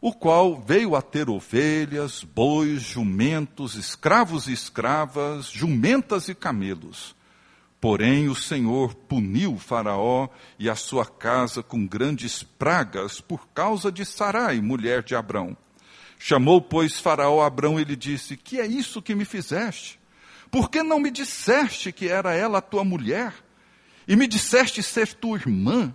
o 0.00 0.12
qual 0.12 0.60
veio 0.60 0.94
a 0.94 1.02
ter 1.02 1.28
ovelhas, 1.28 2.22
bois, 2.22 2.80
jumentos, 2.80 3.74
escravos 3.74 4.46
e 4.46 4.52
escravas, 4.52 5.46
jumentas 5.46 6.28
e 6.28 6.34
camelos. 6.34 7.16
Porém, 7.84 8.30
o 8.30 8.34
Senhor 8.34 8.94
puniu 8.94 9.58
Faraó 9.58 10.30
e 10.58 10.70
a 10.70 10.74
sua 10.74 11.04
casa 11.04 11.62
com 11.62 11.86
grandes 11.86 12.42
pragas 12.42 13.20
por 13.20 13.46
causa 13.48 13.92
de 13.92 14.06
Sarai, 14.06 14.58
mulher 14.58 15.02
de 15.02 15.14
Abrão. 15.14 15.54
Chamou, 16.18 16.62
pois, 16.62 16.98
Faraó 16.98 17.42
Abrão 17.42 17.78
e 17.78 17.84
lhe 17.84 17.94
disse: 17.94 18.38
Que 18.38 18.58
é 18.58 18.66
isso 18.66 19.02
que 19.02 19.14
me 19.14 19.26
fizeste? 19.26 20.00
Por 20.50 20.70
que 20.70 20.82
não 20.82 20.98
me 20.98 21.10
disseste 21.10 21.92
que 21.92 22.08
era 22.08 22.32
ela 22.32 22.56
a 22.56 22.62
tua 22.62 22.84
mulher? 22.84 23.34
E 24.08 24.16
me 24.16 24.26
disseste 24.26 24.82
ser 24.82 25.12
tua 25.12 25.36
irmã? 25.36 25.94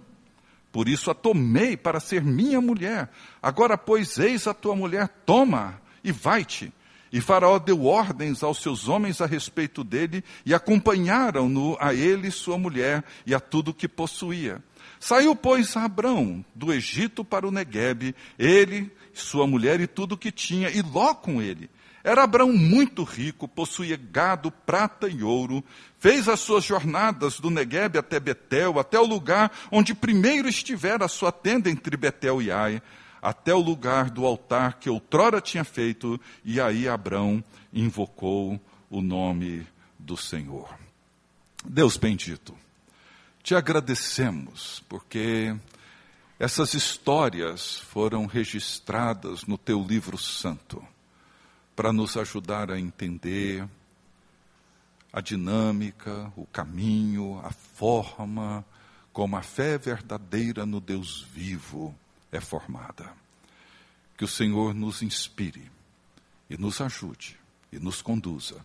Por 0.71 0.87
isso 0.87 1.09
a 1.09 1.15
tomei 1.15 1.75
para 1.75 1.99
ser 1.99 2.23
minha 2.23 2.61
mulher. 2.61 3.09
Agora, 3.41 3.75
pois, 3.75 4.19
eis 4.19 4.45
a 4.45 4.53
tua 4.53 4.75
mulher, 4.75 5.07
toma 5.25 5.81
e 6.03 6.11
vai-te. 6.11 6.71
E 7.11 7.19
Faraó 7.19 7.57
deu 7.57 7.85
ordens 7.85 8.43
aos 8.43 8.61
seus 8.61 8.87
homens 8.87 9.19
a 9.21 9.25
respeito 9.25 9.83
dele 9.83 10.23
e 10.45 10.53
acompanharam-no 10.53 11.75
a 11.79 11.93
ele, 11.93 12.29
sua 12.29 12.57
mulher 12.57 13.03
e 13.25 13.33
a 13.33 13.39
tudo 13.39 13.73
que 13.73 13.87
possuía. 13.87 14.61
Saiu, 14.99 15.35
pois, 15.35 15.75
Abrão 15.75 16.43
do 16.53 16.73
Egito 16.73 17.23
para 17.23 17.47
o 17.47 17.51
Neguebe, 17.51 18.15
ele, 18.37 18.91
sua 19.13 19.47
mulher 19.47 19.79
e 19.79 19.87
tudo 19.87 20.17
que 20.17 20.31
tinha, 20.31 20.69
e 20.69 20.81
Ló 20.81 21.13
com 21.13 21.41
ele. 21.41 21.69
Era 22.03 22.23
Abrão 22.23 22.53
muito 22.53 23.03
rico, 23.03 23.47
possuía 23.47 23.97
gado, 23.97 24.51
prata 24.51 25.07
e 25.07 25.21
ouro, 25.21 25.63
fez 25.97 26.29
as 26.29 26.39
suas 26.39 26.63
jornadas 26.63 27.39
do 27.39 27.49
Neguebe 27.49 27.97
até 27.97 28.19
Betel, 28.19 28.79
até 28.79 28.97
o 28.99 29.05
lugar 29.05 29.51
onde 29.71 29.93
primeiro 29.93 30.47
estivera 30.47 31.05
a 31.05 31.09
sua 31.09 31.31
tenda 31.31 31.69
entre 31.69 31.97
Betel 31.97 32.41
e 32.41 32.51
Ai, 32.51 32.81
até 33.21 33.53
o 33.53 33.59
lugar 33.59 34.09
do 34.09 34.25
altar 34.25 34.79
que 34.79 34.89
outrora 34.89 35.41
tinha 35.41 35.63
feito, 35.63 36.19
e 36.43 36.59
aí 36.59 36.87
Abrão 36.87 37.43
invocou 37.73 38.59
o 38.89 39.01
nome 39.01 39.67
do 39.97 40.15
Senhor. 40.15 40.73
Deus 41.63 41.97
bendito, 41.97 42.55
te 43.43 43.53
agradecemos 43.53 44.83
porque 44.87 45.55
essas 46.39 46.73
histórias 46.73 47.79
foram 47.79 48.25
registradas 48.25 49.43
no 49.43 49.57
teu 49.57 49.83
livro 49.83 50.17
santo 50.17 50.81
para 51.75 51.91
nos 51.91 52.15
ajudar 52.15 52.71
a 52.71 52.79
entender 52.79 53.67
a 55.11 55.21
dinâmica, 55.21 56.31
o 56.35 56.45
caminho, 56.45 57.41
a 57.43 57.51
forma 57.51 58.63
como 59.11 59.35
a 59.35 59.41
fé 59.41 59.77
verdadeira 59.77 60.65
no 60.65 60.79
Deus 60.79 61.25
vivo 61.33 61.93
é 62.31 62.39
formada. 62.39 63.11
Que 64.17 64.25
o 64.25 64.27
Senhor 64.27 64.73
nos 64.73 65.01
inspire 65.01 65.71
e 66.49 66.57
nos 66.57 66.81
ajude 66.81 67.39
e 67.71 67.79
nos 67.79 68.01
conduza, 68.01 68.57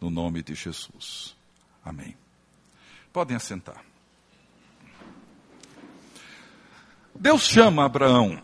no 0.00 0.10
nome 0.10 0.42
de 0.42 0.54
Jesus. 0.54 1.36
Amém. 1.84 2.16
Podem 3.12 3.36
assentar. 3.36 3.84
Deus 7.14 7.42
chama 7.42 7.84
Abraão 7.84 8.42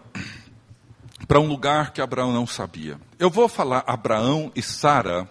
para 1.26 1.40
um 1.40 1.46
lugar 1.46 1.92
que 1.92 2.00
Abraão 2.00 2.32
não 2.32 2.46
sabia. 2.46 3.00
Eu 3.18 3.30
vou 3.30 3.48
falar 3.48 3.84
Abraão 3.86 4.50
e 4.54 4.62
Sara, 4.62 5.28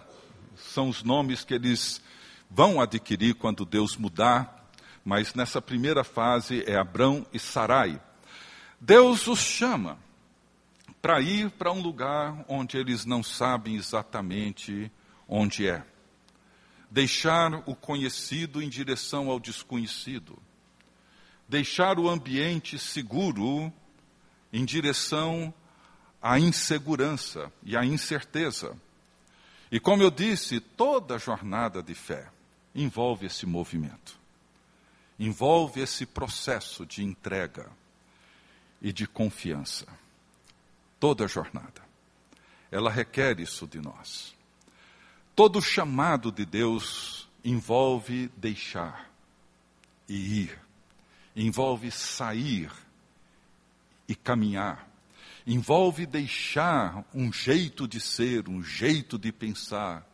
são 0.56 0.88
os 0.88 1.02
nomes 1.02 1.44
que 1.44 1.54
eles 1.54 2.00
vão 2.50 2.80
adquirir 2.80 3.34
quando 3.34 3.64
Deus 3.64 3.96
mudar, 3.96 4.70
mas 5.04 5.34
nessa 5.34 5.60
primeira 5.60 6.04
fase 6.04 6.64
é 6.66 6.76
Abrão 6.76 7.26
e 7.32 7.38
Sarai. 7.38 8.00
Deus 8.80 9.26
os 9.26 9.40
chama 9.40 9.98
para 11.02 11.20
ir 11.20 11.50
para 11.50 11.70
um 11.70 11.82
lugar 11.82 12.44
onde 12.48 12.78
eles 12.78 13.04
não 13.04 13.22
sabem 13.22 13.76
exatamente 13.76 14.90
onde 15.28 15.68
é. 15.68 15.84
Deixar 16.90 17.62
o 17.68 17.76
conhecido 17.76 18.62
em 18.62 18.70
direção 18.70 19.30
ao 19.30 19.38
desconhecido. 19.38 20.38
Deixar 21.46 21.98
o 21.98 22.08
ambiente 22.08 22.78
seguro 22.78 23.70
em 24.50 24.64
direção 24.64 25.52
à 26.20 26.38
insegurança 26.40 27.52
e 27.62 27.76
à 27.76 27.84
incerteza. 27.84 28.74
E 29.70 29.78
como 29.78 30.02
eu 30.02 30.10
disse, 30.10 30.58
toda 30.58 31.18
jornada 31.18 31.82
de 31.82 31.94
fé 31.94 32.28
envolve 32.74 33.26
esse 33.26 33.44
movimento, 33.44 34.18
envolve 35.18 35.80
esse 35.80 36.06
processo 36.06 36.86
de 36.86 37.04
entrega 37.04 37.70
e 38.80 38.92
de 38.92 39.06
confiança. 39.06 39.86
Toda 40.98 41.26
jornada. 41.26 41.82
Ela 42.70 42.90
requer 42.90 43.40
isso 43.40 43.66
de 43.66 43.80
nós. 43.80 44.34
Todo 45.34 45.60
chamado 45.60 46.30
de 46.30 46.44
Deus 46.44 47.28
envolve 47.44 48.30
deixar 48.36 49.10
e 50.08 50.42
ir, 50.42 50.58
envolve 51.34 51.90
sair 51.90 52.70
e 54.08 54.14
caminhar, 54.14 54.88
envolve 55.46 56.04
deixar 56.04 57.04
um 57.14 57.32
jeito 57.32 57.88
de 57.88 58.00
ser, 58.00 58.48
um 58.48 58.62
jeito 58.62 59.18
de 59.18 59.32
pensar, 59.32 60.06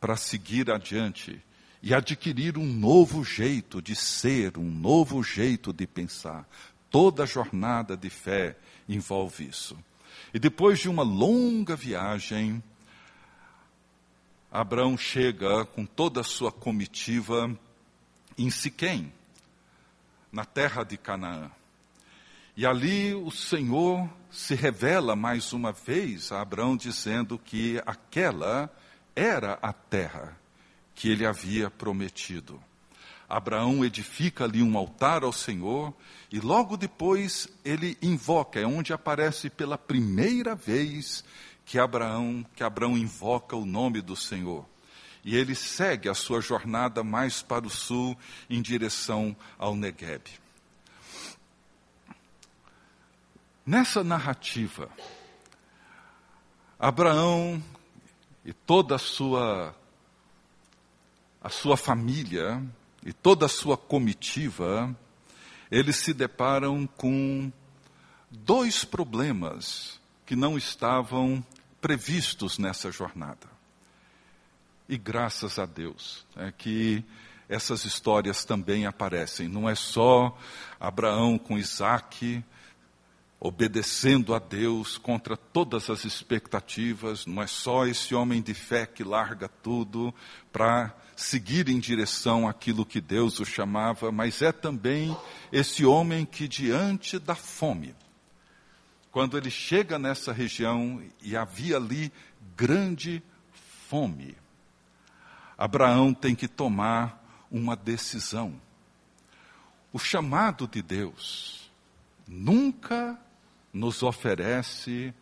para 0.00 0.16
seguir 0.16 0.70
adiante 0.70 1.40
e 1.82 1.94
adquirir 1.94 2.58
um 2.58 2.66
novo 2.66 3.24
jeito 3.24 3.80
de 3.80 3.94
ser, 3.94 4.58
um 4.58 4.70
novo 4.70 5.22
jeito 5.22 5.72
de 5.72 5.86
pensar. 5.86 6.46
Toda 6.92 7.26
jornada 7.26 7.96
de 7.96 8.10
fé 8.10 8.56
envolve 8.88 9.48
isso. 9.48 9.76
E 10.32 10.38
depois 10.38 10.78
de 10.78 10.88
uma 10.88 11.02
longa 11.02 11.74
viagem, 11.74 12.62
Abraão 14.50 14.96
chega 14.98 15.64
com 15.64 15.86
toda 15.86 16.20
a 16.20 16.24
sua 16.24 16.52
comitiva 16.52 17.50
em 18.36 18.50
Siquém, 18.50 19.10
na 20.30 20.44
terra 20.44 20.84
de 20.84 20.98
Canaã. 20.98 21.50
E 22.54 22.66
ali 22.66 23.14
o 23.14 23.30
Senhor 23.30 24.08
se 24.30 24.54
revela 24.54 25.16
mais 25.16 25.54
uma 25.54 25.72
vez 25.72 26.30
a 26.30 26.42
Abraão, 26.42 26.76
dizendo 26.76 27.38
que 27.38 27.82
aquela 27.86 28.70
era 29.16 29.58
a 29.62 29.72
terra 29.72 30.36
que 30.94 31.08
ele 31.08 31.24
havia 31.24 31.70
prometido. 31.70 32.62
Abraão 33.32 33.82
edifica 33.82 34.44
ali 34.44 34.62
um 34.62 34.76
altar 34.76 35.24
ao 35.24 35.32
Senhor 35.32 35.94
e 36.30 36.38
logo 36.38 36.76
depois 36.76 37.48
ele 37.64 37.96
invoca, 38.02 38.60
é 38.60 38.66
onde 38.66 38.92
aparece 38.92 39.48
pela 39.48 39.78
primeira 39.78 40.54
vez 40.54 41.24
que 41.64 41.78
Abraão, 41.78 42.44
que 42.54 42.62
Abraão 42.62 42.94
invoca 42.94 43.56
o 43.56 43.64
nome 43.64 44.02
do 44.02 44.14
Senhor. 44.14 44.66
E 45.24 45.34
ele 45.34 45.54
segue 45.54 46.10
a 46.10 46.14
sua 46.14 46.42
jornada 46.42 47.02
mais 47.02 47.40
para 47.40 47.66
o 47.66 47.70
sul 47.70 48.14
em 48.50 48.60
direção 48.60 49.34
ao 49.58 49.74
Negueb. 49.74 50.28
Nessa 53.64 54.04
narrativa, 54.04 54.90
Abraão 56.78 57.62
e 58.44 58.52
toda 58.52 58.96
a 58.96 58.98
sua 58.98 59.74
a 61.40 61.48
sua 61.48 61.76
família 61.76 62.62
e 63.04 63.12
toda 63.12 63.46
a 63.46 63.48
sua 63.48 63.76
comitiva, 63.76 64.94
eles 65.70 65.96
se 65.96 66.12
deparam 66.12 66.86
com 66.86 67.52
dois 68.30 68.84
problemas 68.84 70.00
que 70.24 70.36
não 70.36 70.56
estavam 70.56 71.44
previstos 71.80 72.58
nessa 72.58 72.90
jornada. 72.90 73.50
E 74.88 74.96
graças 74.96 75.58
a 75.58 75.66
Deus 75.66 76.26
é 76.36 76.52
que 76.52 77.04
essas 77.48 77.84
histórias 77.84 78.44
também 78.44 78.86
aparecem. 78.86 79.48
Não 79.48 79.68
é 79.68 79.74
só 79.74 80.36
Abraão 80.78 81.38
com 81.38 81.58
Isaac 81.58 82.42
obedecendo 83.44 84.36
a 84.36 84.38
Deus 84.38 84.96
contra 84.96 85.36
todas 85.36 85.90
as 85.90 86.04
expectativas, 86.04 87.26
não 87.26 87.42
é 87.42 87.48
só 87.48 87.84
esse 87.84 88.14
homem 88.14 88.40
de 88.40 88.54
fé 88.54 88.86
que 88.86 89.02
larga 89.02 89.48
tudo 89.48 90.14
para 90.52 90.94
seguir 91.22 91.68
em 91.68 91.78
direção 91.78 92.48
àquilo 92.48 92.84
que 92.84 93.00
Deus 93.00 93.38
o 93.40 93.44
chamava, 93.44 94.10
mas 94.10 94.42
é 94.42 94.52
também 94.52 95.16
esse 95.50 95.84
homem 95.84 96.26
que, 96.26 96.48
diante 96.48 97.18
da 97.18 97.34
fome, 97.34 97.94
quando 99.10 99.36
ele 99.36 99.50
chega 99.50 99.98
nessa 99.98 100.32
região 100.32 101.02
e 101.22 101.36
havia 101.36 101.76
ali 101.76 102.12
grande 102.56 103.22
fome, 103.88 104.36
Abraão 105.56 106.12
tem 106.12 106.34
que 106.34 106.48
tomar 106.48 107.22
uma 107.50 107.76
decisão. 107.76 108.60
O 109.92 109.98
chamado 109.98 110.66
de 110.66 110.82
Deus 110.82 111.70
nunca 112.26 113.18
nos 113.72 114.02
oferece 114.02 115.14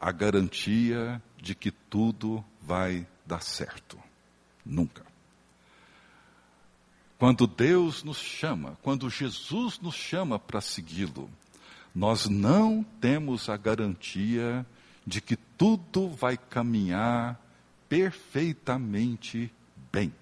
a 0.00 0.10
garantia 0.10 1.22
de 1.36 1.54
que 1.54 1.70
tudo 1.70 2.44
vai 2.60 3.06
dar 3.26 3.42
certo. 3.42 3.98
Nunca. 4.64 5.13
Quando 7.18 7.46
Deus 7.46 8.02
nos 8.02 8.18
chama, 8.18 8.76
quando 8.82 9.08
Jesus 9.08 9.78
nos 9.80 9.94
chama 9.94 10.38
para 10.38 10.60
segui-lo, 10.60 11.30
nós 11.94 12.28
não 12.28 12.84
temos 13.00 13.48
a 13.48 13.56
garantia 13.56 14.66
de 15.06 15.20
que 15.20 15.36
tudo 15.36 16.08
vai 16.08 16.36
caminhar 16.36 17.40
perfeitamente 17.88 19.52
bem. 19.92 20.12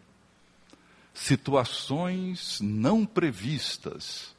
Situações 1.15 2.61
não 2.61 3.07
previstas, 3.07 4.35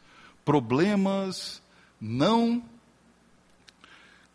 problemas 0.45 1.61
não 1.99 2.63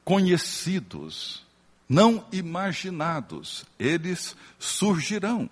conhecidos, 0.05 1.45
não 1.89 2.25
imaginados, 2.33 3.65
eles 3.79 4.37
surgirão. 4.59 5.49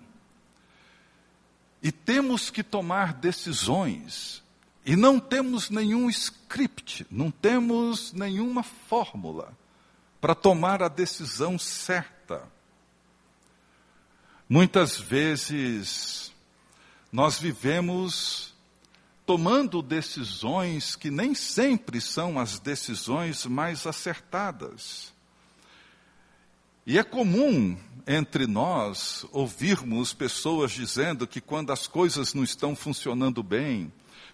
E 1.81 1.91
temos 1.91 2.49
que 2.49 2.63
tomar 2.63 3.13
decisões. 3.13 4.43
E 4.85 4.95
não 4.95 5.19
temos 5.19 5.69
nenhum 5.69 6.09
script, 6.09 7.05
não 7.11 7.29
temos 7.29 8.13
nenhuma 8.13 8.63
fórmula 8.63 9.51
para 10.21 10.33
tomar 10.33 10.81
a 10.81 10.87
decisão 10.87 11.59
certa. 11.59 12.41
Muitas 14.49 14.97
vezes 14.97 16.31
nós 17.11 17.37
vivemos 17.37 18.53
tomando 19.25 19.81
decisões 19.81 20.95
que 20.95 21.11
nem 21.11 21.35
sempre 21.35 21.99
são 21.99 22.39
as 22.39 22.57
decisões 22.57 23.45
mais 23.45 23.85
acertadas. 23.85 25.13
E 26.89 26.97
é 26.97 27.03
comum 27.03 27.77
entre 28.07 28.47
nós 28.47 29.25
ouvirmos 29.33 30.13
pessoas 30.13 30.71
dizendo 30.71 31.27
que 31.27 31.41
quando 31.41 31.73
as 31.73 31.85
coisas 31.85 32.33
não 32.33 32.45
estão 32.45 32.77
funcionando 32.77 33.43
bem, 33.43 33.91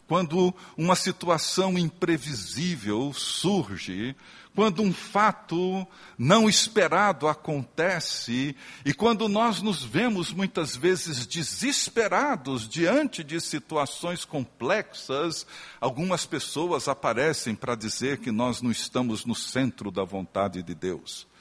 quando 0.08 0.54
uma 0.78 0.96
situação 0.96 1.80
imprevisível 1.80 3.12
surge, 3.12 4.16
quando 4.54 4.84
um 4.84 4.94
fato 4.94 5.88
não 6.16 6.48
esperado 6.48 7.28
acontece 7.28 8.56
e 8.86 8.94
quando 8.94 9.28
nós 9.28 9.60
nos 9.63 9.84
vemos 9.84 10.32
muitas 10.32 10.76
vezes 10.76 11.26
desesperados 11.26 12.70
diante 12.70 13.24
de 13.24 13.42
situações 13.42 14.26
complexas, 14.26 15.48
algumas 15.82 16.24
pessoas 16.28 16.88
aparecem 16.88 17.56
para 17.56 17.74
dizer 17.74 18.20
que 18.20 18.32
nós 18.32 18.62
não 18.62 18.70
estamos 18.70 19.26
no 19.26 19.34
centro 19.34 19.89
da 19.89 20.04
vontade 20.04 20.62
de 20.62 20.76
Deus. 20.76 21.33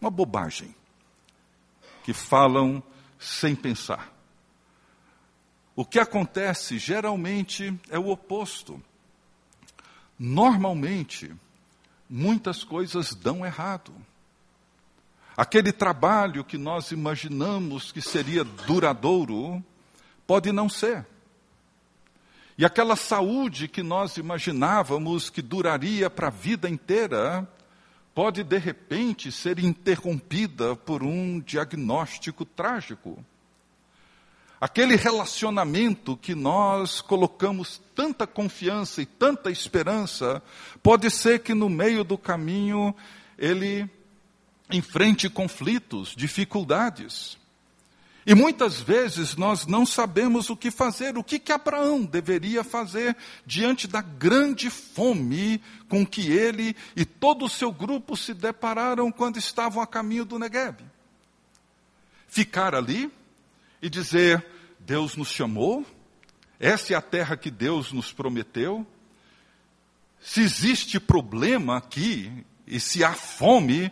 Uma 0.00 0.10
bobagem. 0.10 0.74
Que 2.04 2.12
falam 2.12 2.82
sem 3.18 3.54
pensar. 3.54 4.12
O 5.76 5.84
que 5.84 5.98
acontece 5.98 6.78
geralmente 6.78 7.78
é 7.88 7.98
o 7.98 8.08
oposto. 8.08 8.82
Normalmente, 10.18 11.34
muitas 12.08 12.64
coisas 12.64 13.14
dão 13.14 13.44
errado. 13.46 13.92
Aquele 15.36 15.72
trabalho 15.72 16.44
que 16.44 16.58
nós 16.58 16.90
imaginamos 16.90 17.92
que 17.92 18.02
seria 18.02 18.44
duradouro, 18.44 19.64
pode 20.26 20.52
não 20.52 20.68
ser. 20.68 21.06
E 22.58 22.64
aquela 22.66 22.94
saúde 22.94 23.66
que 23.66 23.82
nós 23.82 24.18
imaginávamos 24.18 25.30
que 25.30 25.40
duraria 25.40 26.10
para 26.10 26.26
a 26.26 26.30
vida 26.30 26.68
inteira, 26.68 27.48
pode 28.14 28.42
de 28.42 28.58
repente 28.58 29.30
ser 29.30 29.58
interrompida 29.58 30.74
por 30.74 31.02
um 31.02 31.40
diagnóstico 31.40 32.44
trágico. 32.44 33.24
Aquele 34.60 34.94
relacionamento 34.94 36.16
que 36.16 36.34
nós 36.34 37.00
colocamos 37.00 37.80
tanta 37.94 38.26
confiança 38.26 39.00
e 39.00 39.06
tanta 39.06 39.50
esperança, 39.50 40.42
pode 40.82 41.10
ser 41.10 41.40
que 41.40 41.54
no 41.54 41.70
meio 41.70 42.04
do 42.04 42.18
caminho 42.18 42.94
ele 43.38 43.88
enfrente 44.70 45.30
conflitos, 45.30 46.14
dificuldades. 46.14 47.38
E 48.30 48.34
muitas 48.34 48.80
vezes 48.80 49.34
nós 49.34 49.66
não 49.66 49.84
sabemos 49.84 50.48
o 50.48 50.56
que 50.56 50.70
fazer. 50.70 51.18
O 51.18 51.24
que, 51.24 51.36
que 51.36 51.50
Abraão 51.50 52.04
deveria 52.04 52.62
fazer 52.62 53.16
diante 53.44 53.88
da 53.88 54.00
grande 54.00 54.70
fome 54.70 55.60
com 55.88 56.06
que 56.06 56.30
ele 56.30 56.76
e 56.94 57.04
todo 57.04 57.44
o 57.44 57.48
seu 57.48 57.72
grupo 57.72 58.16
se 58.16 58.32
depararam 58.32 59.10
quando 59.10 59.38
estavam 59.38 59.82
a 59.82 59.86
caminho 59.86 60.24
do 60.24 60.38
Negueb? 60.38 60.76
Ficar 62.28 62.74
ali? 62.74 63.10
e 63.82 63.88
dizer: 63.88 64.44
Deus 64.78 65.16
nos 65.16 65.28
chamou, 65.28 65.84
essa 66.58 66.92
é 66.92 66.96
a 66.96 67.02
terra 67.02 67.36
que 67.36 67.50
Deus 67.50 67.92
nos 67.92 68.12
prometeu. 68.12 68.86
Se 70.20 70.40
existe 70.42 71.00
problema 71.00 71.78
aqui, 71.78 72.44
e 72.66 72.78
se 72.78 73.02
há 73.02 73.14
fome, 73.14 73.90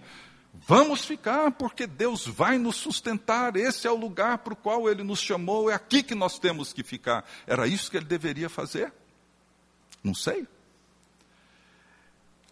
vamos 0.69 1.07
ficar, 1.07 1.51
porque 1.53 1.87
Deus 1.87 2.27
vai 2.27 2.59
nos 2.59 2.77
sustentar. 2.77 3.57
Esse 3.57 3.87
é 3.87 3.91
o 3.91 3.97
lugar 3.97 4.39
para 4.39 4.53
o 4.53 4.57
qual 4.57 4.87
Ele 4.87 5.03
nos 5.03 5.19
chamou, 5.19 5.71
é 5.71 5.75
aqui 5.75 6.03
que 6.03 6.15
nós 6.15 6.39
temos 6.39 6.75
que 6.75 6.83
ficar. 6.83 7.25
Era 7.47 7.67
isso 7.67 7.91
que 7.91 7.97
ele 7.97 8.05
deveria 8.05 8.51
fazer? 8.51 8.93
Não 10.05 10.15
sei. 10.15 10.47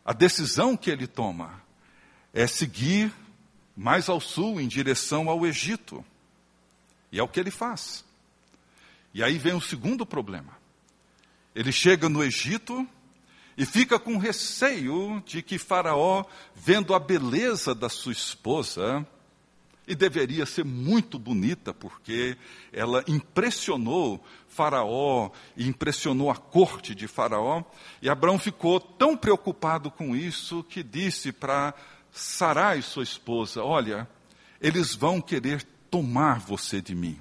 A 0.03 0.15
decisão 0.15 0.77
que 0.77 0.91
ele 0.91 1.07
toma 1.07 1.63
é 2.33 2.47
seguir 2.47 3.13
mais 3.77 4.09
ao 4.09 4.21
sul, 4.21 4.61
em 4.61 4.67
direção 4.67 5.29
ao 5.29 5.47
Egito. 5.47 6.03
E 7.13 7.19
é 7.19 7.23
o 7.23 7.29
que 7.29 7.39
ele 7.39 7.51
faz. 7.51 8.03
E 9.13 9.23
aí 9.23 9.37
vem 9.37 9.53
o 9.53 9.61
segundo 9.61 10.07
problema. 10.07 10.57
Ele 11.55 11.71
chega 11.71 12.09
no 12.09 12.25
Egito 12.25 12.89
e 13.57 13.64
fica 13.64 13.99
com 13.99 14.19
receio 14.19 15.23
de 15.25 15.42
que 15.42 15.59
Faraó, 15.59 16.25
vendo 16.55 16.95
a 16.95 16.99
beleza 16.99 17.75
da 17.75 17.88
sua 17.88 18.12
esposa, 18.12 19.07
e 19.87 19.95
deveria 19.95 20.45
ser 20.45 20.64
muito 20.64 21.19
bonita, 21.19 21.73
porque 21.73 22.37
ela 22.73 23.05
impressionou 23.07 24.23
Faraó 24.49 25.31
e 25.57 25.69
impressionou 25.69 26.31
a 26.31 26.37
corte 26.37 26.95
de 26.95 27.07
Faraó. 27.07 27.62
E 28.03 28.09
Abraão 28.09 28.38
ficou 28.38 28.81
tão 28.81 29.16
preocupado 29.16 29.90
com 29.90 30.16
isso 30.16 30.64
que 30.64 30.83
disse 30.83 31.31
para 31.31 31.73
Sarai, 32.11 32.83
sua 32.83 33.05
esposa: 33.05 33.62
Olha, 33.62 34.09
eles 34.61 34.95
vão 34.95 35.21
querer 35.21 35.62
tomar 35.90 36.40
você 36.40 36.81
de 36.81 36.95
mim. 36.95 37.21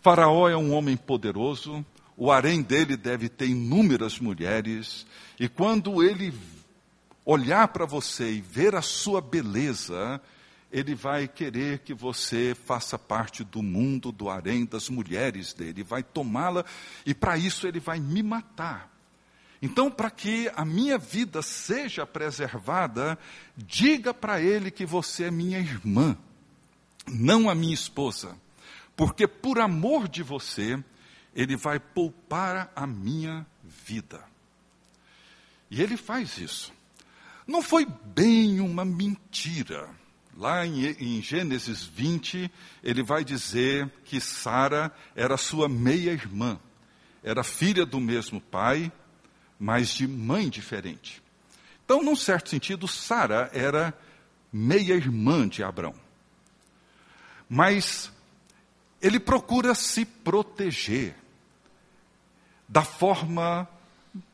Faraó 0.00 0.48
é 0.48 0.56
um 0.56 0.72
homem 0.72 0.96
poderoso, 0.96 1.84
o 2.20 2.30
harém 2.30 2.60
dele 2.60 2.98
deve 2.98 3.30
ter 3.30 3.46
inúmeras 3.46 4.20
mulheres, 4.20 5.06
e 5.38 5.48
quando 5.48 6.02
ele 6.02 6.34
olhar 7.24 7.66
para 7.68 7.86
você 7.86 8.30
e 8.30 8.42
ver 8.42 8.74
a 8.74 8.82
sua 8.82 9.22
beleza, 9.22 10.20
ele 10.70 10.94
vai 10.94 11.26
querer 11.26 11.78
que 11.78 11.94
você 11.94 12.54
faça 12.66 12.98
parte 12.98 13.42
do 13.42 13.62
mundo 13.62 14.12
do 14.12 14.28
harém 14.28 14.66
das 14.66 14.90
mulheres 14.90 15.54
dele, 15.54 15.82
vai 15.82 16.02
tomá-la 16.02 16.62
e 17.06 17.14
para 17.14 17.38
isso 17.38 17.66
ele 17.66 17.80
vai 17.80 17.98
me 17.98 18.22
matar. 18.22 18.94
Então, 19.62 19.90
para 19.90 20.10
que 20.10 20.50
a 20.54 20.64
minha 20.64 20.98
vida 20.98 21.40
seja 21.40 22.04
preservada, 22.04 23.18
diga 23.56 24.12
para 24.12 24.42
ele 24.42 24.70
que 24.70 24.84
você 24.84 25.24
é 25.24 25.30
minha 25.30 25.58
irmã 25.58 26.18
não 27.08 27.48
a 27.48 27.54
minha 27.54 27.72
esposa, 27.72 28.36
porque 28.94 29.26
por 29.26 29.58
amor 29.58 30.06
de 30.06 30.22
você, 30.22 30.78
ele 31.40 31.56
vai 31.56 31.78
poupar 31.78 32.72
a 32.74 32.86
minha 32.86 33.46
vida. 33.62 34.22
E 35.70 35.80
ele 35.80 35.96
faz 35.96 36.38
isso. 36.38 36.72
Não 37.46 37.62
foi 37.62 37.86
bem 37.86 38.60
uma 38.60 38.84
mentira. 38.84 39.88
Lá 40.36 40.66
em, 40.66 40.86
em 40.86 41.22
Gênesis 41.22 41.84
20, 41.84 42.50
ele 42.82 43.02
vai 43.02 43.24
dizer 43.24 43.90
que 44.04 44.20
Sara 44.20 44.92
era 45.14 45.36
sua 45.36 45.68
meia-irmã. 45.68 46.58
Era 47.22 47.44
filha 47.44 47.84
do 47.84 48.00
mesmo 48.00 48.40
pai, 48.40 48.90
mas 49.58 49.88
de 49.90 50.06
mãe 50.06 50.48
diferente. 50.48 51.22
Então, 51.84 52.02
num 52.02 52.16
certo 52.16 52.48
sentido, 52.48 52.88
Sara 52.88 53.50
era 53.52 53.92
meia-irmã 54.52 55.48
de 55.48 55.62
Abraão 55.62 55.94
mas 57.50 58.12
ele 59.02 59.18
procura 59.18 59.74
se 59.74 60.04
proteger 60.04 61.16
da 62.70 62.82
forma 62.84 63.68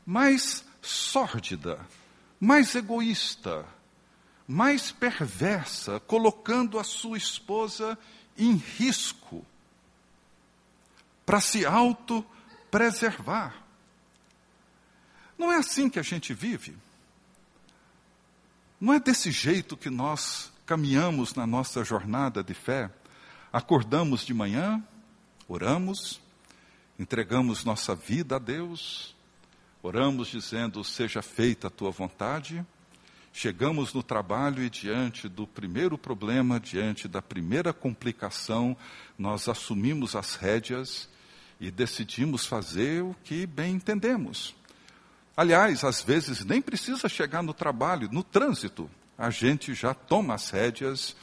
mais 0.05 0.63
sórdida, 0.79 1.83
mais 2.39 2.75
egoísta, 2.75 3.65
mais 4.47 4.91
perversa, 4.91 5.99
colocando 6.01 6.77
a 6.77 6.83
sua 6.83 7.17
esposa 7.17 7.97
em 8.37 8.55
risco 8.55 9.43
para 11.25 11.41
se 11.41 11.65
auto-preservar. 11.65 13.55
Não 15.35 15.51
é 15.51 15.57
assim 15.57 15.89
que 15.89 15.99
a 15.99 16.03
gente 16.03 16.31
vive. 16.31 16.77
Não 18.79 18.93
é 18.93 18.99
desse 18.99 19.31
jeito 19.31 19.75
que 19.75 19.89
nós 19.89 20.51
caminhamos 20.63 21.33
na 21.33 21.47
nossa 21.47 21.83
jornada 21.83 22.43
de 22.43 22.53
fé. 22.53 22.91
Acordamos 23.51 24.23
de 24.23 24.33
manhã, 24.33 24.81
oramos, 25.47 26.21
entregamos 26.99 27.63
nossa 27.63 27.95
vida 27.95 28.37
a 28.37 28.39
Deus, 28.39 29.15
oramos 29.81 30.27
dizendo: 30.27 30.83
Seja 30.83 31.21
feita 31.21 31.67
a 31.67 31.71
tua 31.71 31.91
vontade. 31.91 32.65
Chegamos 33.33 33.93
no 33.93 34.01
trabalho 34.01 34.63
e, 34.63 34.69
diante 34.69 35.29
do 35.29 35.45
primeiro 35.45 35.95
problema, 35.95 36.59
diante 36.59 37.07
da 37.07 37.21
primeira 37.21 37.71
complicação, 37.71 38.75
nós 39.15 39.47
assumimos 39.47 40.15
as 40.15 40.33
rédeas 40.35 41.07
e 41.59 41.69
decidimos 41.69 42.47
fazer 42.47 43.03
o 43.03 43.15
que 43.23 43.45
bem 43.45 43.75
entendemos. 43.75 44.55
Aliás, 45.35 45.83
às 45.83 46.01
vezes 46.01 46.43
nem 46.43 46.59
precisa 46.59 47.07
chegar 47.07 47.43
no 47.43 47.53
trabalho, 47.53 48.09
no 48.11 48.23
trânsito, 48.23 48.89
a 49.15 49.29
gente 49.29 49.75
já 49.75 49.93
toma 49.93 50.33
as 50.33 50.49
rédeas 50.49 51.15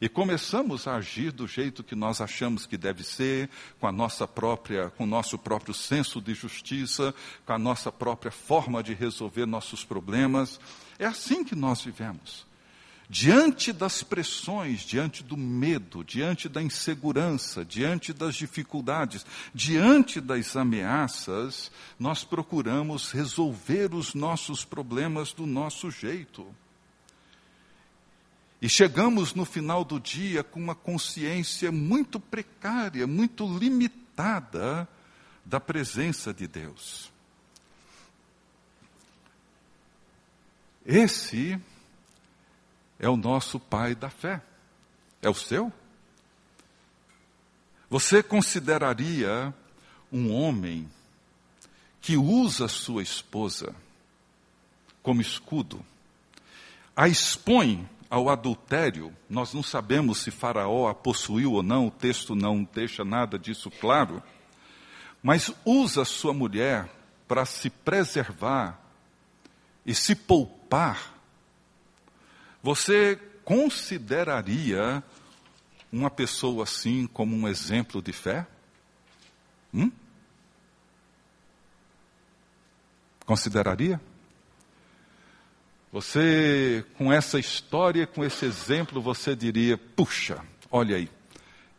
e 0.00 0.08
começamos 0.08 0.86
a 0.86 0.96
agir 0.96 1.30
do 1.30 1.46
jeito 1.46 1.84
que 1.84 1.94
nós 1.94 2.20
achamos 2.20 2.64
que 2.64 2.78
deve 2.78 3.04
ser, 3.04 3.50
com 3.78 3.86
a 3.86 3.92
nossa 3.92 4.26
própria, 4.26 4.88
com 4.90 5.04
o 5.04 5.06
nosso 5.06 5.38
próprio 5.38 5.74
senso 5.74 6.20
de 6.20 6.32
justiça, 6.32 7.14
com 7.44 7.52
a 7.52 7.58
nossa 7.58 7.92
própria 7.92 8.32
forma 8.32 8.82
de 8.82 8.94
resolver 8.94 9.44
nossos 9.44 9.84
problemas. 9.84 10.58
É 10.98 11.04
assim 11.04 11.44
que 11.44 11.54
nós 11.54 11.82
vivemos. 11.82 12.48
Diante 13.10 13.72
das 13.72 14.04
pressões, 14.04 14.82
diante 14.82 15.24
do 15.24 15.36
medo, 15.36 16.04
diante 16.04 16.48
da 16.48 16.62
insegurança, 16.62 17.64
diante 17.64 18.12
das 18.12 18.36
dificuldades, 18.36 19.26
diante 19.52 20.20
das 20.20 20.56
ameaças, 20.56 21.72
nós 21.98 22.22
procuramos 22.22 23.10
resolver 23.10 23.92
os 23.94 24.14
nossos 24.14 24.64
problemas 24.64 25.32
do 25.32 25.44
nosso 25.44 25.90
jeito. 25.90 26.46
E 28.60 28.68
chegamos 28.68 29.34
no 29.34 29.44
final 29.44 29.84
do 29.84 29.98
dia 29.98 30.44
com 30.44 30.60
uma 30.60 30.74
consciência 30.74 31.72
muito 31.72 32.20
precária, 32.20 33.06
muito 33.06 33.46
limitada 33.58 34.86
da 35.44 35.58
presença 35.58 36.34
de 36.34 36.46
Deus. 36.46 37.10
Esse 40.84 41.58
é 42.98 43.08
o 43.08 43.16
nosso 43.16 43.58
pai 43.58 43.94
da 43.94 44.10
fé. 44.10 44.42
É 45.22 45.28
o 45.28 45.34
seu? 45.34 45.72
Você 47.88 48.22
consideraria 48.22 49.54
um 50.12 50.32
homem 50.32 50.88
que 52.00 52.16
usa 52.16 52.68
sua 52.68 53.02
esposa 53.02 53.74
como 55.02 55.20
escudo, 55.20 55.84
a 56.94 57.08
expõe 57.08 57.88
ao 58.10 58.28
adultério, 58.28 59.16
nós 59.28 59.54
não 59.54 59.62
sabemos 59.62 60.18
se 60.18 60.32
Faraó 60.32 60.88
a 60.88 60.94
possuiu 60.94 61.52
ou 61.52 61.62
não, 61.62 61.86
o 61.86 61.90
texto 61.92 62.34
não 62.34 62.68
deixa 62.74 63.04
nada 63.04 63.38
disso 63.38 63.70
claro, 63.70 64.20
mas 65.22 65.52
usa 65.64 66.04
sua 66.04 66.34
mulher 66.34 66.90
para 67.28 67.44
se 67.46 67.70
preservar 67.70 68.80
e 69.86 69.94
se 69.94 70.16
poupar. 70.16 71.14
Você 72.60 73.16
consideraria 73.44 75.04
uma 75.92 76.10
pessoa 76.10 76.64
assim 76.64 77.06
como 77.06 77.36
um 77.36 77.46
exemplo 77.46 78.02
de 78.02 78.12
fé? 78.12 78.44
Hum? 79.72 79.90
Consideraria? 83.24 84.00
Você, 85.92 86.84
com 86.96 87.12
essa 87.12 87.38
história, 87.38 88.06
com 88.06 88.24
esse 88.24 88.44
exemplo, 88.44 89.02
você 89.02 89.34
diria: 89.34 89.76
puxa, 89.76 90.44
olha 90.70 90.96
aí, 90.96 91.10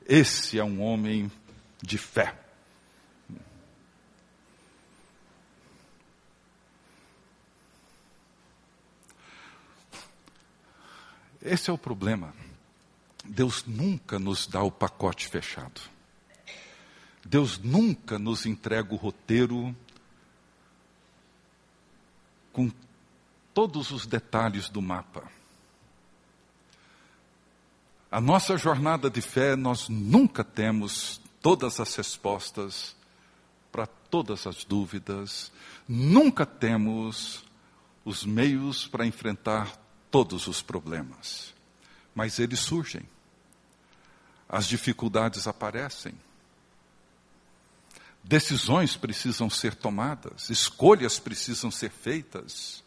esse 0.06 0.60
é 0.60 0.64
um 0.64 0.82
homem 0.82 1.32
de 1.82 1.98
fé. 1.98 2.36
Esse 11.42 11.70
é 11.70 11.74
o 11.74 11.78
problema. 11.78 12.36
Deus 13.24 13.66
nunca 13.66 14.20
nos 14.20 14.46
dá 14.46 14.62
o 14.62 14.72
pacote 14.72 15.28
fechado. 15.28 15.82
Deus 17.26 17.58
nunca 17.58 18.20
nos 18.20 18.46
entrega 18.46 18.94
o 18.94 18.98
roteiro 18.98 19.76
com 22.52 22.70
todos 23.62 23.92
os 23.92 24.08
detalhes 24.08 24.70
do 24.70 24.82
mapa. 24.82 25.30
A 28.10 28.20
nossa 28.20 28.58
jornada 28.58 29.08
de 29.08 29.22
fé, 29.22 29.56
nós 29.56 29.88
nunca 29.88 30.44
temos 30.44 31.22
todas 31.40 31.80
as 31.80 31.96
respostas 31.96 32.96
para 33.72 33.86
todas 33.86 34.48
as 34.48 34.64
dúvidas, 34.64 35.52
nunca 35.88 36.44
temos 36.44 37.46
os 38.04 38.26
meios 38.26 38.88
para 38.88 39.06
enfrentar 39.06 39.78
todos 40.10 40.48
os 40.48 40.64
problemas. 40.64 41.54
Mas 42.16 42.40
eles 42.40 42.62
surgem, 42.62 43.08
as 44.50 44.66
dificuldades 44.66 45.46
aparecem, 45.46 46.16
decisões 48.24 48.98
precisam 48.98 49.52
ser 49.52 49.76
tomadas, 49.76 50.50
escolhas 50.50 51.20
precisam 51.20 51.70
ser 51.70 51.92
feitas. 51.92 52.82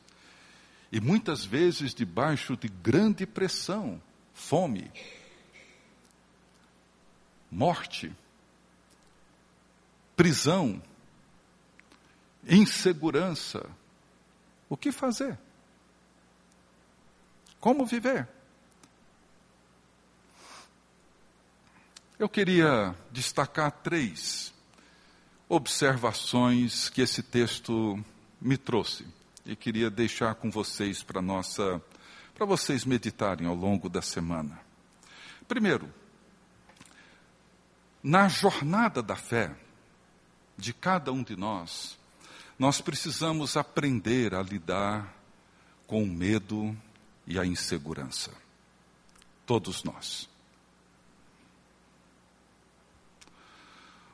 E 0.94 1.00
muitas 1.00 1.44
vezes 1.44 1.92
debaixo 1.92 2.56
de 2.56 2.68
grande 2.68 3.26
pressão, 3.26 4.00
fome, 4.32 4.92
morte, 7.50 8.14
prisão, 10.14 10.80
insegurança. 12.46 13.68
O 14.68 14.76
que 14.76 14.92
fazer? 14.92 15.36
Como 17.58 17.84
viver? 17.84 18.28
Eu 22.20 22.28
queria 22.28 22.94
destacar 23.10 23.72
três 23.82 24.54
observações 25.48 26.88
que 26.88 27.02
esse 27.02 27.20
texto 27.20 27.98
me 28.40 28.56
trouxe 28.56 29.04
e 29.44 29.54
queria 29.54 29.90
deixar 29.90 30.34
com 30.34 30.50
vocês 30.50 31.02
para 31.02 31.20
nossa 31.20 31.82
para 32.34 32.46
vocês 32.46 32.84
meditarem 32.84 33.46
ao 33.46 33.54
longo 33.54 33.88
da 33.88 34.02
semana. 34.02 34.58
Primeiro, 35.46 35.92
na 38.02 38.28
jornada 38.28 39.00
da 39.00 39.14
fé 39.14 39.56
de 40.56 40.74
cada 40.74 41.12
um 41.12 41.22
de 41.22 41.36
nós, 41.36 41.96
nós 42.58 42.80
precisamos 42.80 43.56
aprender 43.56 44.34
a 44.34 44.42
lidar 44.42 45.14
com 45.86 46.02
o 46.02 46.06
medo 46.06 46.76
e 47.26 47.38
a 47.38 47.46
insegurança. 47.46 48.32
Todos 49.46 49.84
nós. 49.84 50.28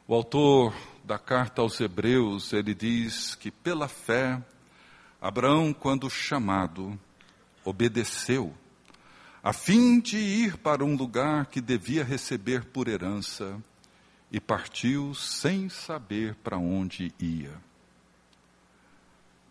O 0.06 0.14
autor 0.14 0.74
da 1.04 1.18
carta 1.18 1.62
aos 1.62 1.80
Hebreus, 1.80 2.52
ele 2.52 2.74
diz 2.74 3.34
que 3.34 3.50
pela 3.50 3.88
fé 3.88 4.42
Abraão, 5.20 5.72
quando 5.72 6.08
chamado, 6.08 6.98
obedeceu, 7.62 8.54
a 9.42 9.52
fim 9.52 10.00
de 10.00 10.16
ir 10.16 10.56
para 10.56 10.84
um 10.84 10.96
lugar 10.96 11.46
que 11.46 11.60
devia 11.60 12.02
receber 12.02 12.64
por 12.64 12.88
herança, 12.88 13.60
e 14.32 14.40
partiu 14.40 15.14
sem 15.14 15.68
saber 15.68 16.36
para 16.36 16.56
onde 16.56 17.12
ia. 17.18 17.52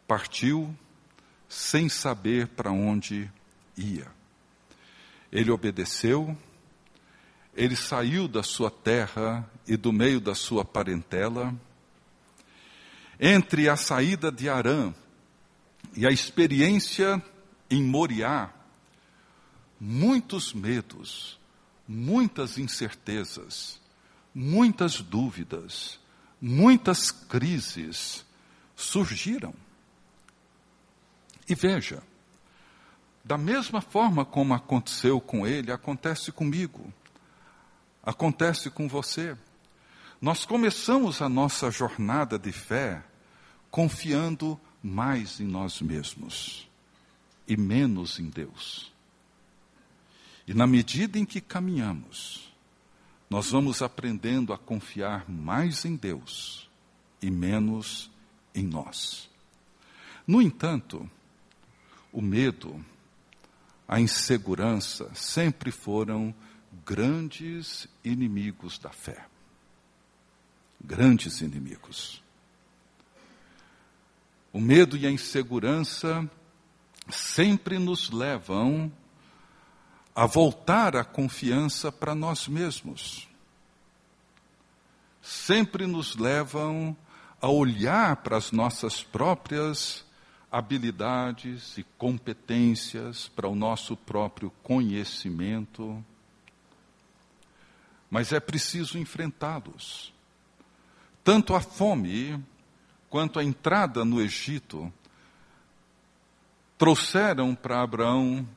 Partiu 0.07 0.75
sem 1.47 1.89
saber 1.89 2.47
para 2.47 2.71
onde 2.71 3.29
ia. 3.77 4.07
Ele 5.31 5.51
obedeceu, 5.51 6.35
ele 7.53 7.75
saiu 7.75 8.27
da 8.27 8.41
sua 8.41 8.71
terra 8.71 9.47
e 9.67 9.75
do 9.75 9.91
meio 9.91 10.21
da 10.21 10.33
sua 10.33 10.63
parentela. 10.63 11.53
Entre 13.19 13.67
a 13.67 13.75
saída 13.75 14.31
de 14.31 14.47
Arã 14.47 14.93
e 15.95 16.05
a 16.05 16.11
experiência 16.11 17.21
em 17.69 17.83
Moriá, 17.83 18.51
muitos 19.79 20.53
medos, 20.53 21.39
muitas 21.87 22.57
incertezas, 22.57 23.79
muitas 24.33 25.01
dúvidas, 25.01 25.99
muitas 26.41 27.11
crises 27.11 28.25
surgiram. 28.75 29.53
E 31.47 31.55
veja, 31.55 32.03
da 33.23 33.37
mesma 33.37 33.81
forma 33.81 34.23
como 34.23 34.53
aconteceu 34.53 35.19
com 35.19 35.45
ele, 35.45 35.71
acontece 35.71 36.31
comigo, 36.31 36.93
acontece 38.03 38.69
com 38.69 38.87
você. 38.87 39.37
Nós 40.21 40.45
começamos 40.45 41.21
a 41.21 41.29
nossa 41.29 41.71
jornada 41.71 42.37
de 42.37 42.51
fé 42.51 43.03
confiando 43.71 44.59
mais 44.81 45.39
em 45.39 45.45
nós 45.45 45.81
mesmos 45.81 46.67
e 47.47 47.57
menos 47.57 48.19
em 48.19 48.29
Deus. 48.29 48.91
E 50.47 50.53
na 50.53 50.65
medida 50.65 51.19
em 51.19 51.25
que 51.25 51.41
caminhamos, 51.41 52.51
nós 53.29 53.51
vamos 53.51 53.81
aprendendo 53.81 54.51
a 54.51 54.57
confiar 54.57 55.29
mais 55.29 55.85
em 55.85 55.95
Deus 55.95 56.69
e 57.21 57.29
menos 57.29 58.09
em 58.55 58.65
nós. 58.65 59.29
No 60.25 60.41
entanto, 60.41 61.09
o 62.11 62.21
medo, 62.21 62.83
a 63.87 63.99
insegurança 63.99 65.13
sempre 65.13 65.71
foram 65.71 66.33
grandes 66.85 67.87
inimigos 68.03 68.79
da 68.79 68.89
fé. 68.89 69.27
Grandes 70.83 71.41
inimigos. 71.41 72.23
O 74.51 74.59
medo 74.59 74.97
e 74.97 75.05
a 75.05 75.11
insegurança 75.11 76.29
sempre 77.09 77.77
nos 77.77 78.09
levam 78.09 78.91
a 80.15 80.25
voltar 80.25 80.95
a 80.95 81.03
confiança 81.03 81.91
para 81.91 82.15
nós 82.15 82.47
mesmos. 82.47 83.27
Sempre 85.21 85.85
nos 85.85 86.15
levam 86.15 86.95
a 87.41 87.47
olhar 87.47 88.17
para 88.17 88.37
as 88.37 88.51
nossas 88.51 89.03
próprias 89.03 90.05
habilidades 90.51 91.77
e 91.77 91.83
competências, 91.97 93.27
para 93.29 93.47
o 93.47 93.55
nosso 93.55 93.95
próprio 93.95 94.49
conhecimento. 94.63 96.03
Mas 98.09 98.33
é 98.33 98.39
preciso 98.39 98.97
enfrentá-los. 98.97 100.11
Tanto 101.23 101.53
a 101.53 101.61
fome 101.61 102.43
quanto 103.09 103.39
à 103.39 103.43
entrada 103.43 104.05
no 104.05 104.21
Egito, 104.21 104.91
trouxeram 106.77 107.55
para 107.55 107.81
Abraão 107.81 108.47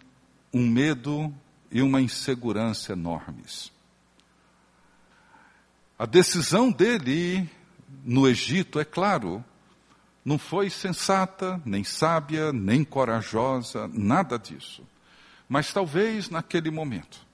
um 0.52 0.66
medo 0.66 1.34
e 1.70 1.80
uma 1.80 2.00
insegurança 2.00 2.92
enormes. 2.92 3.72
A 5.98 6.04
decisão 6.04 6.70
dele 6.70 7.48
no 8.04 8.28
Egito, 8.28 8.78
é 8.78 8.84
claro, 8.84 9.44
Não 10.24 10.38
foi 10.38 10.70
sensata, 10.70 11.60
nem 11.64 11.82
sábia, 11.82 12.52
nem 12.52 12.84
corajosa, 12.84 13.90
nada 13.92 14.38
disso. 14.38 14.86
Mas 15.48 15.72
talvez 15.72 16.30
naquele 16.30 16.70
momento, 16.70 17.26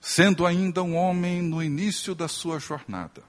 sendo 0.00 0.44
ainda 0.44 0.82
um 0.82 0.96
homem 0.96 1.40
no 1.40 1.62
início 1.62 2.16
da 2.16 2.26
sua 2.26 2.58
jornada, 2.58 3.22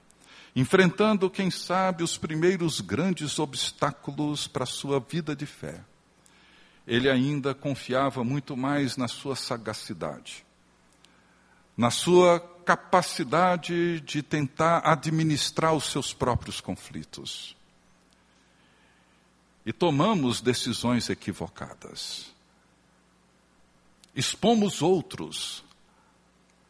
enfrentando, 0.60 1.30
quem 1.30 1.50
sabe, 1.52 2.02
os 2.02 2.18
primeiros 2.18 2.80
grandes 2.80 3.38
obstáculos 3.38 4.48
para 4.48 4.64
a 4.64 4.66
sua 4.66 4.98
vida 4.98 5.36
de 5.36 5.46
fé, 5.46 5.84
ele 6.84 7.08
ainda 7.08 7.54
confiava 7.54 8.24
muito 8.24 8.56
mais 8.56 8.96
na 8.96 9.06
sua 9.06 9.36
sagacidade, 9.36 10.44
na 11.76 11.92
sua 11.92 12.40
capacidade 12.64 14.00
de 14.00 14.20
tentar 14.20 14.78
administrar 14.84 15.74
os 15.74 15.84
seus 15.84 16.12
próprios 16.12 16.60
conflitos. 16.60 17.56
E 19.64 19.72
tomamos 19.72 20.40
decisões 20.40 21.08
equivocadas. 21.08 22.32
Expomos 24.12 24.82
outros 24.82 25.62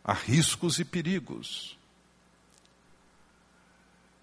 a 0.05 0.12
riscos 0.12 0.79
e 0.79 0.85
perigos. 0.85 1.78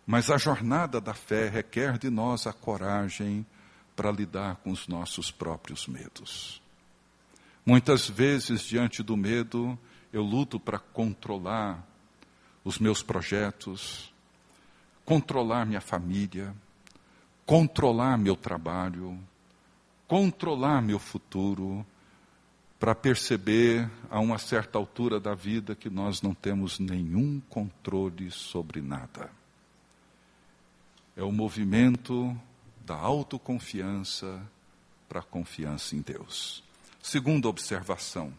Mas 0.06 0.30
a 0.30 0.38
jornada 0.38 1.02
da 1.02 1.13
fé 1.13 1.50
requer 1.50 1.98
de 1.98 2.10
nós 2.10 2.46
a 2.46 2.54
coragem 2.54 3.46
para 3.96 4.12
lidar 4.12 4.58
com 4.58 4.72
os 4.72 4.88
nossos 4.88 5.32
próprios 5.32 5.88
medos. 5.88 6.62
Muitas 7.65 8.08
vezes, 8.08 8.62
diante 8.62 9.02
do 9.02 9.18
medo, 9.18 9.78
eu 10.13 10.22
luto 10.22 10.60
para 10.60 10.78
controlar 10.78 11.84
os 12.63 12.78
meus 12.78 13.02
projetos, 13.02 14.13
controlar 15.04 15.65
minha 15.65 15.82
família, 15.82 16.54
controlar 17.46 18.18
meu 18.18 18.36
trabalho, 18.36 19.18
controlar 20.08 20.82
meu 20.82 21.00
futuro, 21.00 21.86
para 22.80 22.94
perceber 22.94 23.89
a 24.10 24.20
uma 24.20 24.38
certa 24.38 24.78
altura 24.78 25.20
da 25.20 25.34
vida 25.34 25.74
que 25.76 25.89
nós 25.89 26.22
não 26.22 26.36
temos 26.36 26.78
nenhum 26.78 27.39
controle 27.50 28.30
sobre 28.30 28.82
nada. 28.82 29.32
É 31.15 31.23
o 31.23 31.32
movimento 31.32 32.38
da 32.86 32.95
autoconfiança 32.95 34.41
para 35.08 35.19
a 35.19 35.23
confiança 35.23 35.95
em 35.95 36.01
Deus. 36.01 36.63
Segunda 37.01 37.47
observação. 37.47 38.34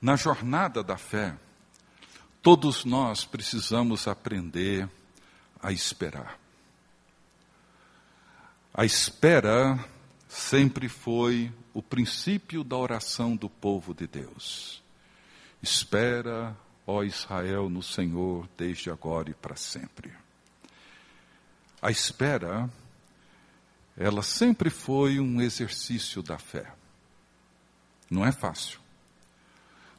Na 0.00 0.16
jornada 0.16 0.82
da 0.82 0.96
fé, 0.96 1.36
todos 2.42 2.84
nós 2.84 3.24
precisamos 3.24 4.08
aprender 4.08 4.88
a 5.62 5.72
esperar. 5.72 6.38
A 8.72 8.84
espera 8.84 9.84
sempre 10.28 10.88
foi 10.88 11.52
o 11.74 11.82
princípio 11.82 12.62
da 12.62 12.76
oração 12.76 13.34
do 13.34 13.48
povo 13.48 13.94
de 13.94 14.06
Deus. 14.06 14.82
Espera, 15.62 16.56
ó 16.86 17.02
Israel, 17.02 17.68
no 17.68 17.82
Senhor, 17.82 18.48
desde 18.56 18.90
agora 18.90 19.30
e 19.30 19.34
para 19.34 19.56
sempre. 19.56 20.12
A 21.80 21.90
espera 21.90 22.68
ela 23.96 24.22
sempre 24.22 24.70
foi 24.70 25.18
um 25.18 25.40
exercício 25.40 26.22
da 26.22 26.38
fé. 26.38 26.72
Não 28.08 28.24
é 28.24 28.30
fácil. 28.30 28.78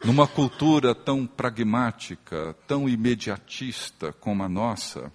Numa 0.02 0.26
cultura 0.26 0.96
tão 0.96 1.28
pragmática, 1.28 2.56
tão 2.66 2.88
imediatista 2.88 4.14
como 4.14 4.42
a 4.42 4.48
nossa, 4.48 5.12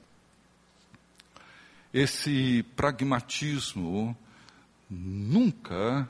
esse 1.94 2.62
pragmatismo 2.77 4.14
nunca 4.90 6.07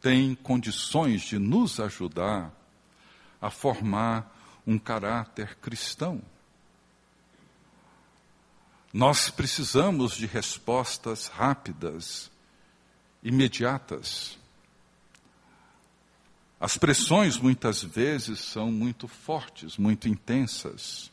tem 0.00 0.34
condições 0.34 1.22
de 1.22 1.38
nos 1.38 1.78
ajudar 1.78 2.52
a 3.40 3.48
formar 3.48 4.34
um 4.66 4.76
caráter 4.76 5.54
cristão. 5.56 6.20
Nós 8.92 9.28
precisamos 9.28 10.16
de 10.16 10.26
respostas 10.26 11.26
rápidas, 11.26 12.30
imediatas. 13.22 14.38
As 16.58 16.76
pressões 16.76 17.36
muitas 17.36 17.82
vezes 17.82 18.40
são 18.40 18.72
muito 18.72 19.06
fortes, 19.06 19.76
muito 19.76 20.08
intensas. 20.08 21.10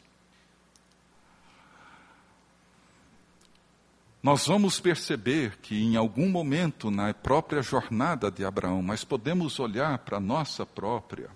Nós 4.24 4.48
vamos 4.48 4.80
perceber 4.80 5.58
que 5.58 5.76
em 5.76 5.96
algum 5.96 6.30
momento 6.30 6.90
na 6.90 7.14
própria 7.14 7.62
jornada 7.62 8.32
de 8.32 8.44
Abraão, 8.44 8.82
mas 8.82 9.04
podemos 9.04 9.60
olhar 9.60 10.00
para 10.00 10.18
a 10.18 10.22
nossa 10.22 10.66
própria 10.66 11.30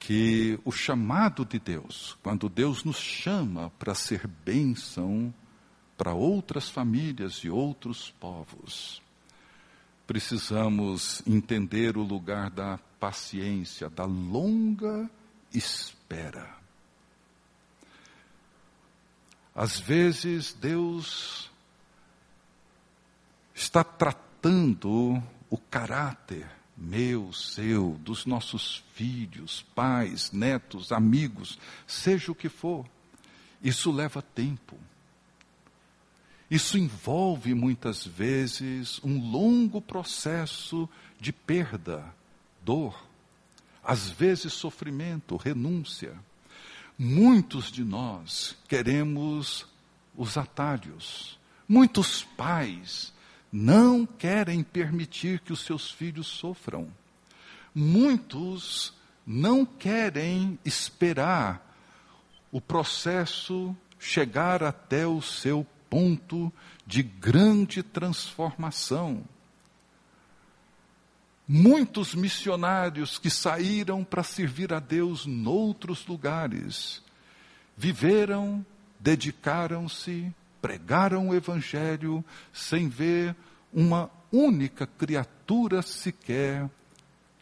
que 0.00 0.58
o 0.64 0.72
chamado 0.72 1.44
de 1.44 1.58
Deus, 1.58 2.16
quando 2.22 2.48
Deus 2.48 2.82
nos 2.82 2.96
chama 2.96 3.70
para 3.78 3.94
ser 3.94 4.26
bênção 4.26 5.32
para 5.96 6.14
outras 6.14 6.70
famílias 6.70 7.44
e 7.44 7.50
outros 7.50 8.10
povos, 8.18 9.02
precisamos 10.06 11.22
entender 11.26 11.98
o 11.98 12.02
lugar 12.02 12.50
da 12.50 12.78
paciência, 12.98 13.90
da 13.90 14.06
longa 14.06 15.08
espera. 15.52 16.56
Às 19.54 19.78
vezes 19.78 20.54
Deus 20.54 21.50
está 23.54 23.84
tratando 23.84 25.22
o 25.50 25.58
caráter 25.58 26.59
meu, 26.80 27.30
seu, 27.32 27.98
dos 28.00 28.24
nossos 28.24 28.82
filhos, 28.94 29.64
pais, 29.74 30.32
netos, 30.32 30.90
amigos, 30.90 31.58
seja 31.86 32.32
o 32.32 32.34
que 32.34 32.48
for. 32.48 32.86
Isso 33.62 33.92
leva 33.92 34.22
tempo. 34.22 34.78
Isso 36.50 36.78
envolve 36.78 37.54
muitas 37.54 38.04
vezes 38.06 38.98
um 39.04 39.30
longo 39.30 39.80
processo 39.80 40.88
de 41.20 41.32
perda, 41.32 42.12
dor, 42.64 43.06
às 43.84 44.10
vezes 44.10 44.52
sofrimento, 44.54 45.36
renúncia. 45.36 46.16
Muitos 46.98 47.70
de 47.70 47.84
nós 47.84 48.56
queremos 48.66 49.66
os 50.16 50.36
atalhos. 50.36 51.38
Muitos 51.68 52.24
pais 52.24 53.12
não 53.52 54.06
querem 54.06 54.62
permitir 54.62 55.40
que 55.40 55.52
os 55.52 55.60
seus 55.60 55.90
filhos 55.90 56.26
sofram. 56.26 56.88
Muitos 57.74 58.92
não 59.26 59.64
querem 59.64 60.58
esperar 60.64 61.66
o 62.50 62.60
processo 62.60 63.76
chegar 63.98 64.62
até 64.62 65.06
o 65.06 65.20
seu 65.20 65.66
ponto 65.88 66.52
de 66.86 67.02
grande 67.02 67.82
transformação. 67.82 69.22
Muitos 71.46 72.14
missionários 72.14 73.18
que 73.18 73.28
saíram 73.28 74.04
para 74.04 74.22
servir 74.22 74.72
a 74.72 74.78
Deus 74.78 75.26
noutros 75.26 76.06
lugares, 76.06 77.02
viveram, 77.76 78.64
dedicaram-se 79.00 80.32
pregaram 80.60 81.28
o 81.28 81.34
Evangelho 81.34 82.24
sem 82.52 82.88
ver 82.88 83.34
uma 83.72 84.10
única 84.32 84.86
criatura 84.86 85.82
sequer 85.82 86.68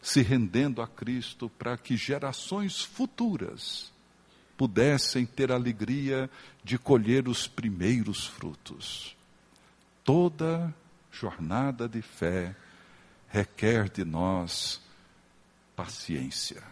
se 0.01 0.21
rendendo 0.21 0.81
a 0.81 0.87
Cristo 0.87 1.49
para 1.49 1.77
que 1.77 1.97
gerações 1.97 2.81
futuras 2.81 3.91
pudessem 4.57 5.25
ter 5.25 5.51
a 5.51 5.55
alegria 5.55 6.29
de 6.63 6.77
colher 6.77 7.27
os 7.27 7.47
primeiros 7.47 8.25
frutos. 8.25 9.15
Toda 10.03 10.73
jornada 11.11 11.87
de 11.87 12.01
fé 12.01 12.55
requer 13.27 13.89
de 13.89 14.03
nós 14.03 14.81
paciência 15.75 16.63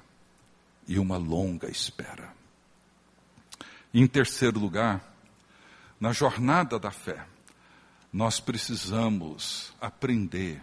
e 0.88 1.00
uma 1.00 1.18
longa 1.18 1.70
espera. 1.70 2.34
Em 3.94 4.06
terceiro 4.06 4.60
lugar, 4.60 5.17
na 6.00 6.12
jornada 6.12 6.78
da 6.80 6.92
fé, 6.92 7.26
nós 8.12 8.40
precisamos 8.40 9.74
aprender 9.82 10.62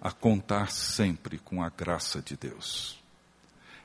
a 0.00 0.10
contar 0.12 0.70
sempre 0.70 1.38
com 1.38 1.62
a 1.62 1.68
graça 1.68 2.20
de 2.20 2.36
Deus. 2.36 3.02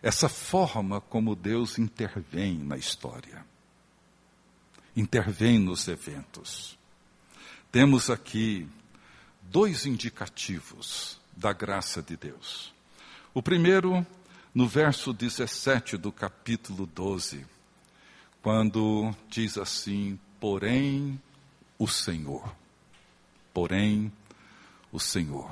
Essa 0.01 0.29
forma 0.29 1.01
como 1.01 1.35
Deus 1.35 1.77
intervém 1.77 2.57
na 2.57 2.77
história, 2.77 3.45
intervém 4.95 5.59
nos 5.59 5.87
eventos. 5.87 6.77
Temos 7.71 8.09
aqui 8.09 8.67
dois 9.41 9.85
indicativos 9.85 11.19
da 11.35 11.53
graça 11.53 12.01
de 12.01 12.17
Deus. 12.17 12.73
O 13.33 13.41
primeiro, 13.41 14.05
no 14.53 14.67
verso 14.67 15.13
17 15.13 15.97
do 15.97 16.11
capítulo 16.11 16.85
12, 16.85 17.45
quando 18.41 19.13
diz 19.29 19.57
assim: 19.57 20.19
Porém, 20.39 21.19
o 21.77 21.87
Senhor. 21.87 22.55
Porém, 23.53 24.11
o 24.91 24.99
Senhor. 24.99 25.51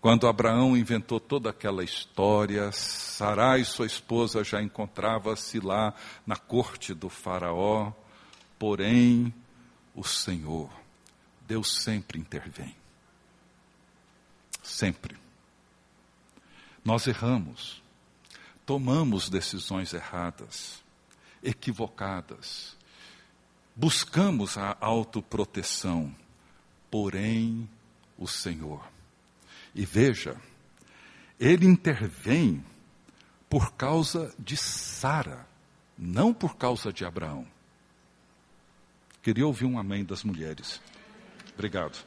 Quando 0.00 0.26
Abraão 0.26 0.76
inventou 0.76 1.20
toda 1.20 1.50
aquela 1.50 1.84
história, 1.84 2.72
Sarai, 2.72 3.64
sua 3.64 3.84
esposa, 3.84 4.42
já 4.42 4.62
encontrava-se 4.62 5.60
lá 5.60 5.92
na 6.26 6.36
corte 6.36 6.94
do 6.94 7.10
Faraó. 7.10 7.92
Porém, 8.58 9.32
o 9.94 10.02
Senhor, 10.02 10.70
Deus 11.46 11.70
sempre 11.82 12.18
intervém. 12.18 12.74
Sempre. 14.62 15.18
Nós 16.82 17.06
erramos, 17.06 17.82
tomamos 18.64 19.28
decisões 19.28 19.92
erradas, 19.92 20.82
equivocadas, 21.42 22.74
buscamos 23.80 24.58
a 24.58 24.76
autoproteção, 24.78 26.14
porém 26.90 27.66
o 28.18 28.28
Senhor. 28.28 28.86
E 29.74 29.86
veja, 29.86 30.36
ele 31.38 31.64
intervém 31.64 32.62
por 33.48 33.72
causa 33.72 34.34
de 34.38 34.54
Sara, 34.54 35.46
não 35.96 36.34
por 36.34 36.56
causa 36.56 36.92
de 36.92 37.06
Abraão. 37.06 37.46
Queria 39.22 39.46
ouvir 39.46 39.64
um 39.64 39.78
amém 39.78 40.04
das 40.04 40.24
mulheres. 40.24 40.78
Obrigado. 41.54 42.04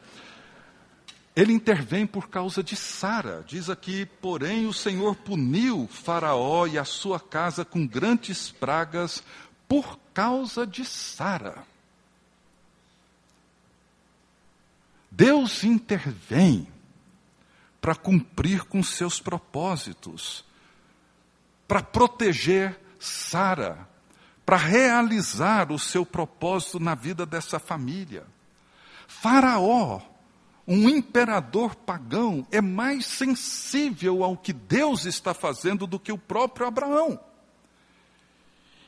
Ele 1.36 1.54
intervém 1.54 2.06
por 2.06 2.30
causa 2.30 2.64
de 2.64 2.76
Sara. 2.76 3.44
Diz 3.48 3.68
aqui, 3.68 4.06
porém, 4.06 4.68
o 4.68 4.74
Senhor 4.74 5.16
puniu 5.16 5.88
Faraó 5.88 6.68
e 6.68 6.78
a 6.78 6.86
sua 6.86 7.20
casa 7.20 7.66
com 7.66 7.88
grandes 7.88 8.52
pragas 8.52 9.24
por 9.74 9.98
causa 10.14 10.68
de 10.68 10.86
Sara. 10.86 11.66
Deus 15.10 15.64
intervém 15.64 16.68
para 17.82 17.96
cumprir 17.96 18.66
com 18.66 18.84
seus 18.84 19.20
propósitos, 19.20 20.46
para 21.68 21.82
proteger 21.82 22.80
Sara, 23.00 23.90
para 24.46 24.58
realizar 24.58 25.72
o 25.72 25.80
seu 25.80 26.06
propósito 26.06 26.80
na 26.80 26.94
vida 26.94 27.26
dessa 27.26 27.58
família. 27.58 28.28
Faraó 29.08 30.02
um 30.68 30.88
imperador 30.88 31.74
pagão 31.76 32.46
é 32.52 32.62
mais 32.62 33.08
sensível 33.08 34.24
ao 34.24 34.38
que 34.38 34.54
Deus 34.54 35.06
está 35.06 35.34
fazendo 35.34 35.88
do 35.88 36.00
que 36.00 36.12
o 36.12 36.18
próprio 36.18 36.68
Abraão. 36.68 37.33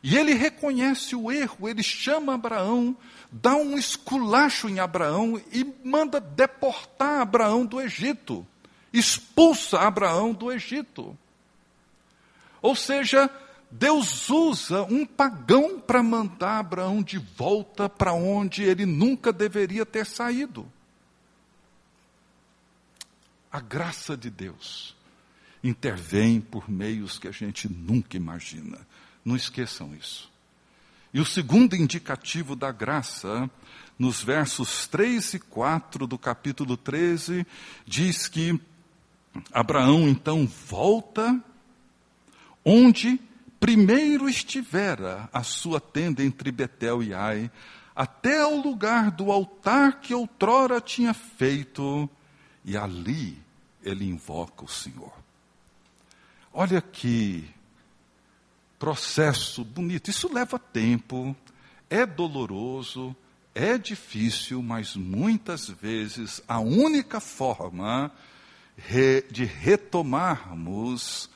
E 0.06 0.16
ele 0.16 0.36
reconhece 0.36 1.16
o 1.16 1.32
erro, 1.32 1.68
ele 1.68 1.82
chama 1.82 2.36
Abraão, 2.36 2.96
dá 3.32 3.56
um 3.56 3.76
esculacho 3.76 4.70
em 4.70 4.80
Abraão 4.80 5.42
e 5.52 5.66
manda 5.84 6.20
deportar 6.20 7.22
Abraão 7.22 7.66
do 7.66 7.82
Egito, 7.82 8.46
expulsa 8.94 9.80
Abraão 9.80 10.32
do 10.32 10.52
Egito. 10.52 11.18
Ou 12.62 12.76
seja, 12.76 13.28
Deus 13.72 14.30
usa 14.30 14.84
um 14.84 15.08
pagão 15.08 15.80
para 15.80 16.04
mandar 16.04 16.60
Abraão 16.60 17.02
de 17.02 17.18
volta 17.18 17.90
para 17.90 18.14
onde 18.14 18.62
ele 18.62 18.86
nunca 18.86 19.34
deveria 19.34 19.88
ter 19.88 20.06
saído 20.06 20.72
a 23.52 23.60
graça 23.60 24.16
de 24.16 24.30
Deus 24.30 24.96
intervém 25.64 26.40
por 26.40 26.70
meios 26.70 27.18
que 27.18 27.28
a 27.28 27.32
gente 27.32 27.68
nunca 27.68 28.16
imagina. 28.16 28.86
Não 29.26 29.36
esqueçam 29.36 29.96
isso. 29.96 30.32
E 31.12 31.20
o 31.20 31.26
segundo 31.26 31.76
indicativo 31.76 32.56
da 32.56 32.72
graça, 32.72 33.50
nos 33.98 34.24
versos 34.24 34.88
3 34.88 35.34
e 35.34 35.40
4 35.40 36.06
do 36.06 36.18
capítulo 36.18 36.78
13, 36.78 37.48
diz 37.88 38.28
que 38.28 38.60
Abraão 39.52 40.08
então 40.08 40.46
volta 40.46 41.42
onde 42.64 43.20
primeiro 43.60 44.30
estivera 44.30 45.28
a 45.34 45.42
sua 45.42 45.80
tenda 45.80 46.24
entre 46.24 46.52
Betel 46.52 47.02
e 47.02 47.14
Ai, 47.14 47.50
até 47.96 48.42
ao 48.42 48.58
lugar 48.58 49.10
do 49.10 49.32
altar 49.32 50.02
que 50.02 50.14
outrora 50.14 50.82
tinha 50.82 51.14
feito, 51.14 52.10
e 52.64 52.76
ali 52.76 53.42
ele 53.82 54.06
invoca 54.06 54.66
o 54.66 54.68
Senhor. 54.68 55.14
Olha 56.52 56.82
que 56.82 57.55
processo 58.86 59.64
bonito. 59.64 60.12
Isso 60.12 60.32
leva 60.32 60.60
tempo, 60.60 61.36
é 61.90 62.06
doloroso, 62.06 63.16
é 63.56 63.80
difícil, 63.80 64.62
mas 64.62 64.96
muitas 64.96 65.68
vezes 65.68 66.40
a 66.48 66.60
única 66.60 67.20
forma 67.20 68.12
de 69.32 69.44
retomarmos 69.44 71.28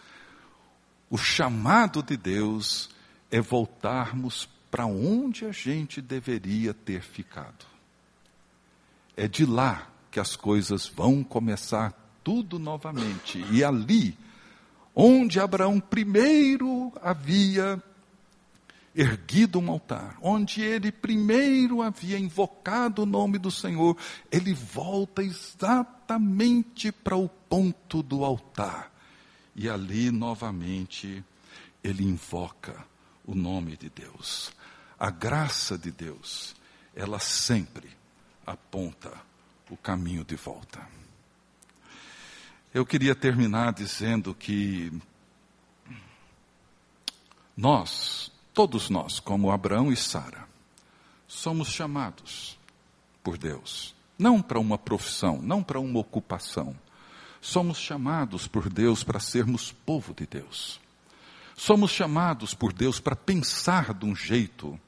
o 1.09 1.17
chamado 1.17 2.03
de 2.03 2.15
Deus 2.15 2.91
é 3.31 3.41
voltarmos 3.41 4.47
para 4.69 4.85
onde 4.85 5.43
a 5.43 5.51
gente 5.51 6.03
deveria 6.03 6.71
ter 6.71 7.01
ficado. 7.01 7.65
É 9.17 9.27
de 9.27 9.43
lá 9.43 9.89
que 10.11 10.19
as 10.19 10.35
coisas 10.35 10.85
vão 10.85 11.23
começar 11.23 11.95
tudo 12.23 12.59
novamente. 12.59 13.43
E 13.51 13.63
ali, 13.63 14.15
onde 15.01 15.39
Abraão 15.39 15.79
primeiro 15.79 16.91
havia 17.01 17.81
erguido 18.93 19.57
um 19.57 19.71
altar, 19.71 20.17
onde 20.21 20.61
ele 20.61 20.91
primeiro 20.91 21.81
havia 21.81 22.19
invocado 22.19 23.03
o 23.03 23.05
nome 23.05 23.37
do 23.37 23.49
Senhor, 23.49 23.95
ele 24.29 24.53
volta 24.53 25.23
exatamente 25.23 26.91
para 26.91 27.15
o 27.15 27.29
ponto 27.29 28.03
do 28.03 28.25
altar. 28.25 28.91
E 29.55 29.69
ali 29.69 30.11
novamente 30.11 31.23
ele 31.81 32.03
invoca 32.03 32.85
o 33.25 33.33
nome 33.33 33.77
de 33.77 33.89
Deus. 33.89 34.51
A 34.99 35.09
graça 35.09 35.77
de 35.77 35.91
Deus, 35.91 36.53
ela 36.93 37.19
sempre 37.19 37.89
aponta 38.45 39.13
o 39.69 39.77
caminho 39.77 40.25
de 40.25 40.35
volta. 40.35 40.98
Eu 42.71 42.85
queria 42.85 43.15
terminar 43.15 43.73
dizendo 43.73 44.35
que 44.35 44.91
nós, 47.57 48.31
todos 48.53 48.91
nós, 48.91 49.19
como 49.19 49.51
Abraão 49.51 49.91
e 49.91 49.95
Sara, 49.95 50.47
somos 51.27 51.69
chamados 51.69 52.59
por 53.23 53.39
Deus, 53.39 53.95
não 54.19 54.39
para 54.39 54.59
uma 54.59 54.77
profissão, 54.77 55.41
não 55.41 55.63
para 55.63 55.79
uma 55.79 55.99
ocupação. 55.99 56.75
Somos 57.41 57.79
chamados 57.79 58.47
por 58.47 58.69
Deus 58.69 59.03
para 59.03 59.19
sermos 59.19 59.71
povo 59.71 60.13
de 60.13 60.27
Deus. 60.27 60.79
Somos 61.55 61.89
chamados 61.89 62.53
por 62.53 62.71
Deus 62.71 62.99
para 62.99 63.15
pensar 63.15 63.95
de 63.95 64.05
um 64.05 64.15
jeito 64.15 64.79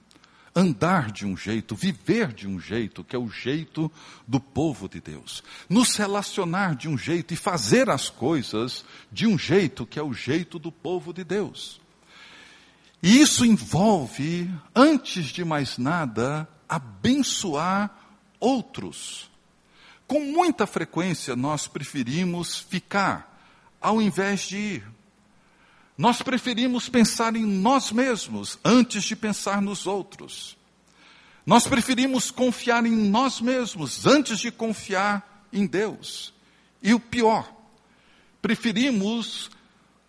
andar 0.55 1.11
de 1.11 1.25
um 1.25 1.35
jeito, 1.35 1.75
viver 1.75 2.33
de 2.33 2.47
um 2.47 2.59
jeito, 2.59 3.03
que 3.03 3.15
é 3.15 3.19
o 3.19 3.29
jeito 3.29 3.91
do 4.27 4.39
povo 4.39 4.87
de 4.89 4.99
Deus. 4.99 5.43
Nos 5.69 5.95
relacionar 5.95 6.75
de 6.75 6.89
um 6.89 6.97
jeito 6.97 7.33
e 7.33 7.37
fazer 7.37 7.89
as 7.89 8.09
coisas 8.09 8.83
de 9.11 9.25
um 9.25 9.37
jeito, 9.37 9.85
que 9.85 9.97
é 9.97 10.03
o 10.03 10.13
jeito 10.13 10.59
do 10.59 10.71
povo 10.71 11.13
de 11.13 11.23
Deus. 11.23 11.79
E 13.01 13.19
isso 13.19 13.45
envolve, 13.45 14.49
antes 14.75 15.25
de 15.27 15.43
mais 15.43 15.77
nada, 15.77 16.47
abençoar 16.69 17.89
outros. 18.39 19.29
Com 20.05 20.19
muita 20.19 20.67
frequência 20.67 21.35
nós 21.35 21.67
preferimos 21.67 22.59
ficar, 22.59 23.41
ao 23.79 24.01
invés 24.01 24.41
de 24.41 24.57
ir. 24.57 25.00
Nós 25.97 26.21
preferimos 26.21 26.89
pensar 26.89 27.35
em 27.35 27.45
nós 27.45 27.91
mesmos 27.91 28.57
antes 28.63 29.03
de 29.03 29.15
pensar 29.15 29.61
nos 29.61 29.85
outros. 29.85 30.57
Nós 31.45 31.67
preferimos 31.67 32.31
confiar 32.31 32.85
em 32.85 32.95
nós 32.95 33.41
mesmos 33.41 34.05
antes 34.05 34.39
de 34.39 34.51
confiar 34.51 35.47
em 35.51 35.65
Deus. 35.65 36.33
E 36.81 36.93
o 36.93 36.99
pior, 36.99 37.51
preferimos 38.41 39.49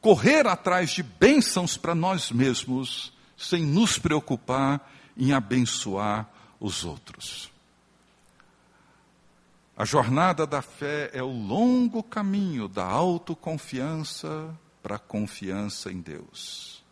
correr 0.00 0.46
atrás 0.46 0.90
de 0.90 1.02
bênçãos 1.02 1.76
para 1.76 1.94
nós 1.94 2.30
mesmos 2.30 3.12
sem 3.36 3.64
nos 3.64 3.98
preocupar 3.98 4.90
em 5.16 5.32
abençoar 5.32 6.28
os 6.60 6.84
outros. 6.84 7.50
A 9.76 9.84
jornada 9.84 10.46
da 10.46 10.62
fé 10.62 11.10
é 11.12 11.22
o 11.22 11.30
longo 11.30 12.02
caminho 12.02 12.68
da 12.68 12.84
autoconfiança, 12.84 14.54
para 14.82 14.96
a 14.96 14.98
confiança 14.98 15.90
em 15.90 16.00
Deus. 16.00 16.82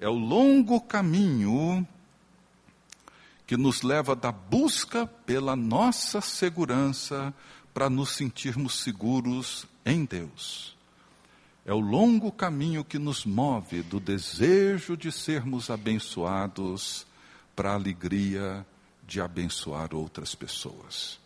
É 0.00 0.08
o 0.08 0.14
longo 0.14 0.80
caminho 0.80 1.86
que 3.46 3.56
nos 3.56 3.82
leva 3.82 4.16
da 4.16 4.32
busca 4.32 5.06
pela 5.06 5.54
nossa 5.54 6.20
segurança 6.20 7.32
para 7.72 7.88
nos 7.88 8.10
sentirmos 8.10 8.80
seguros 8.80 9.66
em 9.84 10.04
Deus. 10.04 10.76
É 11.64 11.72
o 11.72 11.80
longo 11.80 12.30
caminho 12.32 12.84
que 12.84 12.98
nos 12.98 13.24
move 13.24 13.82
do 13.82 14.00
desejo 14.00 14.96
de 14.96 15.10
sermos 15.12 15.70
abençoados 15.70 17.06
para 17.54 17.70
a 17.70 17.74
alegria 17.74 18.66
de 19.06 19.20
abençoar 19.20 19.94
outras 19.94 20.34
pessoas. 20.34 21.18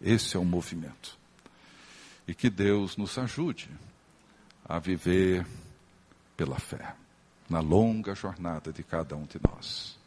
Esse 0.00 0.36
é 0.36 0.40
o 0.40 0.44
movimento. 0.44 1.16
E 2.26 2.34
que 2.34 2.48
Deus 2.48 2.96
nos 2.96 3.18
ajude 3.18 3.68
a 4.64 4.78
viver 4.78 5.46
pela 6.36 6.58
fé, 6.58 6.94
na 7.48 7.60
longa 7.60 8.14
jornada 8.14 8.72
de 8.72 8.82
cada 8.82 9.16
um 9.16 9.24
de 9.24 9.38
nós. 9.46 9.98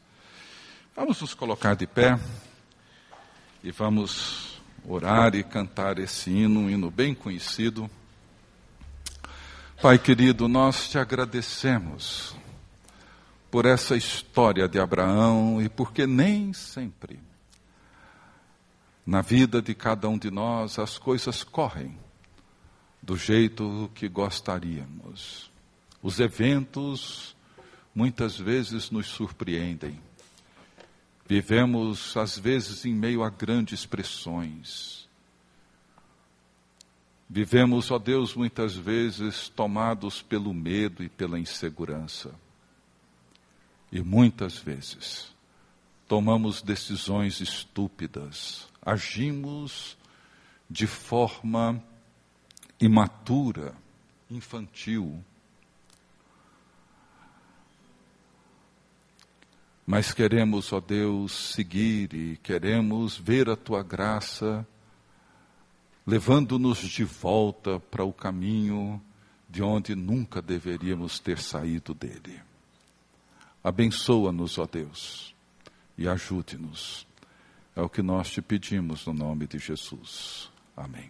Vamos 0.95 1.22
nos 1.22 1.34
colocar 1.34 1.76
de 1.76 1.86
pé 1.86 2.18
e 3.64 3.72
vamos 3.72 4.62
orar 4.88 5.36
e 5.36 5.43
cantar 5.43 5.99
esse 5.99 6.30
hino, 6.30 6.62
um 6.62 6.70
hino 6.70 6.89
bem 6.89 7.14
conhecido. 7.14 7.89
Pai 9.82 9.99
querido, 9.99 10.47
nós 10.47 10.89
te 10.89 10.97
agradecemos 10.97 12.36
por 13.51 13.66
essa 13.66 13.95
história 13.95 14.68
de 14.68 14.80
Abraão 14.80 15.62
e 15.62 15.70
porque 15.70 16.08
nem 16.08 16.53
sempre 16.53 17.20
na 19.06 19.22
vida 19.22 19.62
de 19.62 19.76
cada 19.76 20.10
um 20.10 20.18
de 20.18 20.32
nós 20.32 20.80
as 20.80 20.97
coisas 20.97 21.43
correm 21.43 22.05
do 23.06 23.16
jeito 23.16 23.89
que 23.93 24.10
gostaríamos. 24.10 25.51
Os 26.01 26.20
eventos 26.20 27.36
muitas 27.93 28.36
vezes 28.36 28.89
nos 28.89 29.06
surpreendem. 29.06 30.01
Vivemos, 31.28 32.18
às 32.18 32.38
vezes, 32.38 32.84
em 32.84 32.93
meio 32.93 33.24
a 33.24 33.30
grandes 33.30 33.86
pressões. 33.86 35.08
Vivemos, 37.30 37.91
ó 37.91 37.99
Deus, 37.99 38.36
muitas 38.36 38.76
vezes 38.76 39.49
tomados 39.49 40.22
pelo 40.22 40.53
medo 40.53 41.03
e 41.03 41.10
pela 41.10 41.39
insegurança. 41.39 42.34
E 43.91 44.01
muitas 44.01 44.58
vezes 44.58 45.34
tomamos 46.08 46.62
decisões 46.62 47.39
estúpidas, 47.39 48.68
agimos 48.82 49.97
de 50.70 50.86
forma 50.86 51.84
imatura, 52.86 53.73
infantil. 54.29 55.23
Mas 59.86 60.13
queremos, 60.13 60.73
ó 60.73 60.79
Deus, 60.79 61.53
seguir 61.53 62.13
e 62.13 62.38
queremos 62.38 63.17
ver 63.17 63.49
a 63.49 63.55
tua 63.55 63.83
graça 63.83 64.65
levando-nos 66.05 66.79
de 66.79 67.03
volta 67.03 67.79
para 67.79 68.03
o 68.03 68.13
caminho 68.13 69.01
de 69.49 69.63
onde 69.63 69.95
nunca 69.95 70.41
deveríamos 70.41 71.19
ter 71.19 71.39
saído 71.39 71.93
dele. 71.93 72.39
Abençoa-nos, 73.63 74.57
ó 74.57 74.65
Deus, 74.65 75.33
e 75.97 76.07
ajude-nos. 76.07 77.07
É 77.75 77.81
o 77.81 77.89
que 77.89 78.01
nós 78.01 78.29
te 78.29 78.41
pedimos 78.41 79.05
no 79.05 79.13
nome 79.13 79.47
de 79.47 79.57
Jesus. 79.57 80.51
Amém. 80.77 81.09